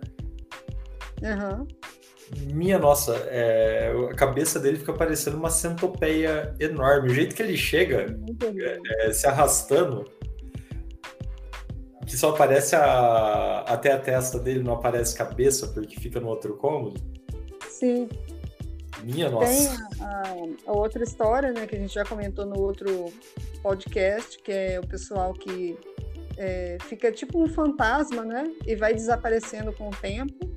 Uhum. 1.23 1.65
Minha 2.53 2.77
nossa, 2.77 3.15
é, 3.30 3.91
a 4.11 4.13
cabeça 4.13 4.59
dele 4.59 4.77
fica 4.77 4.93
parecendo 4.93 5.38
uma 5.38 5.49
centopeia 5.49 6.53
enorme. 6.59 7.09
O 7.09 7.13
jeito 7.13 7.36
que 7.36 7.41
ele 7.41 7.57
chega, 7.57 8.15
é, 8.57 9.07
é, 9.07 9.13
se 9.13 9.27
arrastando, 9.27 10.05
que 12.05 12.15
só 12.15 12.30
aparece 12.30 12.75
a, 12.75 13.59
até 13.67 13.91
a 13.91 13.99
testa 13.99 14.39
dele, 14.39 14.63
não 14.63 14.73
aparece 14.73 15.15
cabeça, 15.15 15.67
porque 15.67 15.99
fica 15.99 16.19
no 16.19 16.27
outro 16.27 16.55
cômodo. 16.57 17.01
Sim. 17.69 18.07
Minha 19.03 19.30
nossa. 19.30 19.47
Tem 19.47 19.67
a, 20.01 20.34
a, 20.67 20.71
outra 20.71 21.03
história, 21.03 21.51
né, 21.51 21.65
que 21.65 21.75
a 21.75 21.80
gente 21.80 21.93
já 21.93 22.03
comentou 22.03 22.45
no 22.45 22.59
outro 22.59 23.11
podcast, 23.61 24.39
que 24.39 24.51
é 24.51 24.80
o 24.80 24.88
pessoal 24.88 25.34
que 25.34 25.77
é, 26.38 26.77
fica 26.82 27.11
tipo 27.11 27.41
um 27.41 27.47
fantasma, 27.47 28.23
né? 28.23 28.51
E 28.65 28.75
vai 28.75 28.93
desaparecendo 28.93 29.71
com 29.73 29.89
o 29.89 29.91
tempo. 29.91 30.48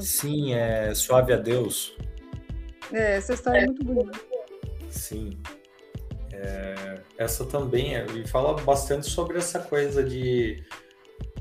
Sim, 0.00 0.54
é 0.54 0.94
Suave 0.94 1.32
a 1.32 1.36
Deus. 1.36 1.96
É, 2.92 3.16
essa 3.16 3.34
história 3.34 3.58
é, 3.58 3.62
é 3.62 3.66
muito 3.66 3.84
bonita. 3.84 4.20
Sim. 4.90 5.30
É, 6.32 7.00
essa 7.18 7.44
também 7.44 7.94
é, 7.96 8.06
e 8.06 8.26
fala 8.26 8.54
bastante 8.62 9.08
sobre 9.08 9.38
essa 9.38 9.58
coisa 9.60 10.02
de 10.02 10.64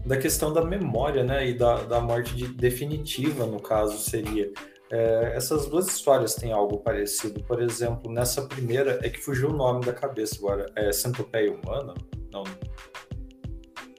da 0.06 0.18
questão 0.18 0.52
da 0.52 0.64
memória, 0.64 1.24
né, 1.24 1.48
e 1.48 1.54
da, 1.54 1.84
da 1.84 2.02
morte 2.02 2.36
de, 2.36 2.48
definitiva, 2.48 3.46
no 3.46 3.60
caso, 3.60 3.98
seria. 3.98 4.52
É, 4.92 5.34
essas 5.36 5.68
duas 5.68 5.88
histórias 5.88 6.36
têm 6.36 6.52
algo 6.52 6.80
parecido. 6.80 7.42
Por 7.44 7.62
exemplo, 7.62 8.12
nessa 8.12 8.42
primeira, 8.42 9.00
é 9.04 9.10
que 9.10 9.20
fugiu 9.20 9.50
o 9.50 9.54
nome 9.54 9.86
da 9.86 9.94
cabeça 9.94 10.36
agora. 10.38 10.66
É 10.76 10.92
Centopeia 10.92 11.54
Humana? 11.54 11.94
Não. 12.32 12.44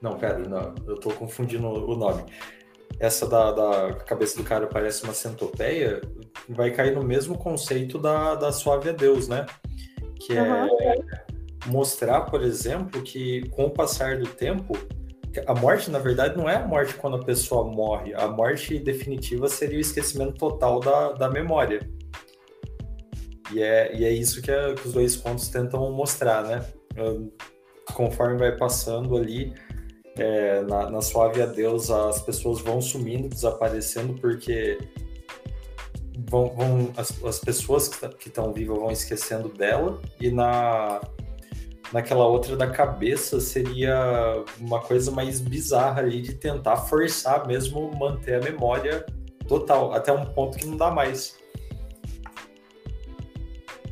Não, 0.03 0.18
pera, 0.18 0.40
não, 0.40 0.74
eu 0.86 0.96
tô 0.96 1.11
confundindo 1.11 1.68
o 1.68 1.96
nome. 1.96 2.24
Essa 3.01 3.26
da, 3.26 3.53
da 3.53 3.95
cabeça 3.95 4.36
do 4.36 4.45
cara 4.45 4.66
parece 4.66 5.05
uma 5.05 5.12
centopeia, 5.12 6.01
vai 6.49 6.70
cair 6.70 6.95
no 6.95 7.03
mesmo 7.03 7.36
conceito 7.36 7.99
da, 7.99 8.34
da 8.34 8.53
Suave 8.53 8.90
a 8.90 8.93
Deus, 8.93 9.28
né? 9.28 9.47
que 10.26 10.34
uhum. 10.34 10.66
é 10.80 10.95
mostrar, 11.66 12.22
por 12.22 12.43
exemplo, 12.43 13.03
que 13.03 13.49
com 13.51 13.66
o 13.66 13.70
passar 13.70 14.18
do 14.18 14.28
tempo, 14.28 14.76
a 15.47 15.55
morte, 15.55 15.90
na 15.90 15.99
verdade, 15.99 16.36
não 16.36 16.49
é 16.49 16.57
a 16.57 16.66
morte 16.66 16.95
quando 16.95 17.16
a 17.16 17.24
pessoa 17.24 17.64
morre. 17.64 18.14
A 18.14 18.28
morte 18.28 18.78
definitiva 18.78 19.49
seria 19.49 19.78
o 19.78 19.80
esquecimento 19.80 20.34
total 20.34 20.80
da, 20.80 21.12
da 21.12 21.30
memória. 21.30 21.80
E 23.53 23.62
é, 23.62 23.95
e 23.95 24.05
é 24.05 24.11
isso 24.11 24.40
que, 24.43 24.51
é, 24.51 24.74
que 24.74 24.86
os 24.86 24.95
dois 24.95 25.16
contos 25.16 25.49
tentam 25.49 25.90
mostrar, 25.93 26.43
né? 26.45 26.64
Conforme 27.95 28.38
vai 28.38 28.57
passando 28.57 29.16
ali, 29.16 29.55
é, 30.16 30.62
na, 30.62 30.90
na 30.90 31.00
Suave 31.00 31.40
a 31.42 31.46
Deus, 31.46 31.90
as 31.90 32.20
pessoas 32.20 32.60
vão 32.60 32.80
sumindo, 32.80 33.28
desaparecendo, 33.28 34.14
porque 34.14 34.78
vão, 36.28 36.48
vão 36.50 36.92
as, 36.96 37.24
as 37.24 37.38
pessoas 37.38 37.88
que 37.88 38.28
estão 38.28 38.52
vivas 38.52 38.78
vão 38.78 38.90
esquecendo 38.90 39.48
dela 39.48 40.00
e 40.20 40.30
na 40.30 41.00
naquela 41.92 42.26
outra 42.26 42.56
da 42.56 42.66
cabeça 42.70 43.38
seria 43.38 44.42
uma 44.58 44.80
coisa 44.80 45.10
mais 45.10 45.40
bizarra 45.40 46.00
ali 46.00 46.22
de 46.22 46.34
tentar 46.34 46.78
forçar 46.78 47.46
mesmo 47.46 47.94
manter 47.94 48.36
a 48.36 48.40
memória 48.40 49.04
total 49.46 49.92
até 49.92 50.10
um 50.10 50.24
ponto 50.24 50.56
que 50.56 50.66
não 50.66 50.78
dá 50.78 50.90
mais. 50.90 51.36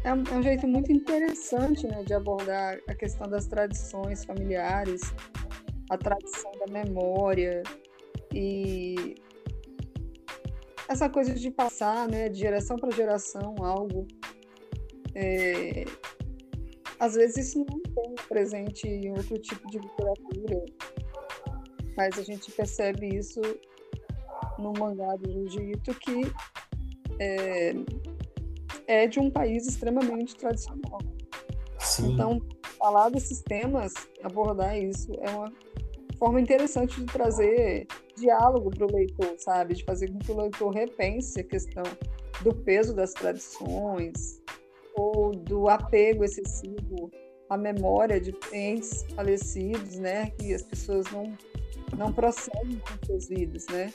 É 0.02 0.14
um, 0.14 0.24
é 0.32 0.34
um 0.34 0.42
jeito 0.42 0.66
muito 0.66 0.90
interessante 0.90 1.86
né, 1.86 2.02
de 2.02 2.14
abordar 2.14 2.78
a 2.88 2.94
questão 2.94 3.28
das 3.28 3.46
tradições 3.46 4.24
familiares 4.24 5.02
a 5.90 5.98
tradição 5.98 6.52
da 6.52 6.72
memória 6.72 7.62
e 8.32 9.16
essa 10.88 11.10
coisa 11.10 11.34
de 11.34 11.50
passar, 11.50 12.08
né, 12.08 12.28
de 12.28 12.38
geração 12.38 12.76
para 12.76 12.90
geração, 12.90 13.54
algo. 13.60 14.06
É, 15.14 15.84
às 17.00 17.14
vezes 17.14 17.48
isso 17.48 17.58
não 17.58 17.80
tem 17.80 18.14
presente 18.28 18.86
em 18.86 19.10
outro 19.10 19.36
tipo 19.38 19.68
de 19.68 19.78
literatura, 19.78 20.64
mas 21.96 22.18
a 22.18 22.22
gente 22.22 22.52
percebe 22.52 23.16
isso 23.16 23.40
no 24.58 24.72
mangá 24.72 25.16
do 25.16 25.48
Jiu-Jitsu 25.48 25.94
que 26.00 26.32
é, 27.18 27.72
é, 28.86 29.06
de 29.08 29.18
um 29.18 29.30
país 29.30 29.66
extremamente 29.66 30.36
tradicional. 30.36 30.98
Sim. 31.80 32.12
Então, 32.12 32.40
falar 32.78 33.08
desses 33.10 33.42
temas, 33.42 33.92
abordar 34.22 34.78
isso, 34.78 35.12
é 35.20 35.30
uma 35.30 35.52
forma 36.20 36.38
interessante 36.38 37.00
de 37.00 37.06
trazer 37.06 37.86
diálogo 38.14 38.70
para 38.70 38.86
o 38.86 38.92
leitor, 38.92 39.34
sabe? 39.38 39.74
De 39.74 39.84
fazer 39.84 40.12
com 40.12 40.18
que 40.18 40.30
o 40.30 40.36
leitor 40.36 40.70
repense 40.70 41.40
a 41.40 41.44
questão 41.44 41.82
do 42.42 42.54
peso 42.54 42.94
das 42.94 43.12
tradições 43.14 44.42
ou 44.94 45.32
do 45.32 45.68
apego 45.68 46.22
excessivo 46.22 47.10
à 47.48 47.56
memória 47.56 48.20
de 48.20 48.34
entes 48.52 49.04
falecidos, 49.16 49.96
né? 49.96 50.30
Que 50.38 50.54
as 50.54 50.62
pessoas 50.62 51.10
não 51.10 51.32
não 51.96 52.12
prosseguem 52.12 52.78
com 52.78 53.06
suas 53.06 53.28
vidas, 53.28 53.66
né? 53.66 53.92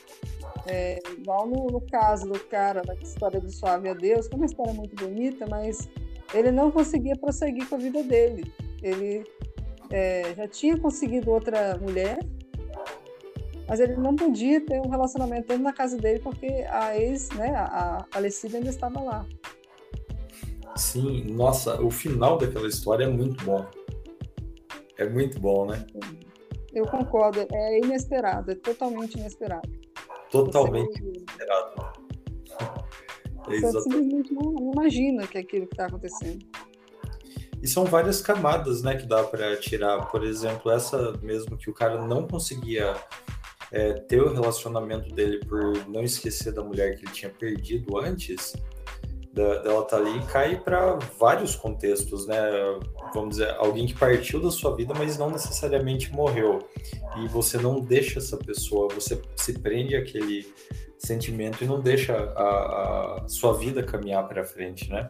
É, 0.67 0.99
igual 1.17 1.47
no, 1.47 1.67
no, 1.67 1.81
caso 1.81 2.27
do 2.27 2.39
cara 2.39 2.81
da 2.81 2.93
história 2.95 3.39
do 3.39 3.49
Suave 3.49 3.87
a 3.87 3.93
Deus, 3.93 4.27
que 4.27 4.33
é 4.33 4.37
uma 4.37 4.45
história 4.45 4.73
muito 4.73 4.95
bonita, 4.95 5.45
mas 5.49 5.87
ele 6.33 6.51
não 6.51 6.71
conseguia 6.71 7.15
prosseguir 7.15 7.67
com 7.69 7.75
a 7.75 7.77
vida 7.77 8.03
dele. 8.03 8.51
Ele 8.81 9.23
é, 9.89 10.33
já 10.35 10.47
tinha 10.47 10.77
conseguido 10.77 11.31
outra 11.31 11.77
mulher, 11.77 12.19
mas 13.67 13.79
ele 13.79 13.95
não 13.95 14.15
podia 14.15 14.61
ter 14.61 14.79
um 14.79 14.89
relacionamento 14.89 15.47
dentro 15.47 15.63
da 15.63 15.73
casa 15.73 15.97
dele 15.97 16.19
porque 16.19 16.47
a 16.69 16.97
ex, 16.97 17.29
né, 17.31 17.55
a 17.55 18.05
falecida 18.11 18.57
ainda 18.57 18.69
estava 18.69 19.01
lá. 19.01 19.25
Sim, 20.75 21.23
nossa, 21.31 21.81
o 21.81 21.89
final 21.89 22.37
daquela 22.37 22.67
história 22.67 23.05
é 23.05 23.07
muito 23.07 23.43
bom. 23.45 23.65
É 24.97 25.07
muito 25.09 25.39
bom, 25.39 25.65
né? 25.65 25.85
Eu 26.73 26.85
concordo, 26.85 27.45
é 27.51 27.79
inesperado, 27.79 28.51
é 28.51 28.55
totalmente 28.55 29.17
inesperado. 29.17 29.69
Totalmente 30.29 31.01
Você... 31.01 31.09
inesperado. 31.09 31.95
É 33.47 33.59
Você 33.59 33.79
simplesmente 33.81 34.33
não, 34.33 34.51
não 34.53 34.71
imagina 34.71 35.27
que 35.27 35.37
é 35.37 35.41
aquilo 35.41 35.67
que 35.67 35.75
está 35.75 35.85
acontecendo. 35.85 36.43
E 37.61 37.67
são 37.67 37.85
várias 37.85 38.21
camadas, 38.21 38.83
né, 38.83 38.95
que 38.95 39.05
dá 39.05 39.23
para 39.23 39.55
tirar. 39.57 40.05
Por 40.07 40.23
exemplo, 40.23 40.71
essa 40.71 41.13
mesmo 41.21 41.57
que 41.57 41.69
o 41.69 41.73
cara 41.73 42.05
não 42.05 42.27
conseguia 42.27 42.95
é, 43.71 43.93
ter 43.93 44.21
o 44.21 44.33
relacionamento 44.33 45.13
dele 45.13 45.39
por 45.45 45.87
não 45.87 46.03
esquecer 46.03 46.53
da 46.53 46.63
mulher 46.63 46.95
que 46.95 47.05
ele 47.05 47.11
tinha 47.11 47.31
perdido 47.31 47.97
antes 47.97 48.53
da, 49.35 49.57
dela 49.57 49.83
tá 49.83 49.97
ali, 49.97 50.23
cai 50.27 50.57
para 50.57 50.97
vários 51.19 51.55
contextos, 51.57 52.25
né? 52.25 52.39
Vamos 53.13 53.31
dizer, 53.31 53.53
alguém 53.57 53.85
que 53.85 53.93
partiu 53.93 54.41
da 54.41 54.49
sua 54.49 54.73
vida, 54.73 54.93
mas 54.97 55.17
não 55.17 55.29
necessariamente 55.29 56.11
morreu. 56.13 56.59
E 57.17 57.27
você 57.27 57.57
não 57.57 57.81
deixa 57.81 58.19
essa 58.19 58.37
pessoa, 58.37 58.87
você 58.93 59.21
se 59.35 59.59
prende 59.59 59.95
àquele 59.95 60.47
sentimento 60.97 61.63
e 61.63 61.67
não 61.67 61.81
deixa 61.81 62.15
a, 62.15 63.23
a 63.25 63.27
sua 63.27 63.53
vida 63.53 63.83
caminhar 63.83 64.25
para 64.25 64.45
frente, 64.45 64.89
né? 64.89 65.09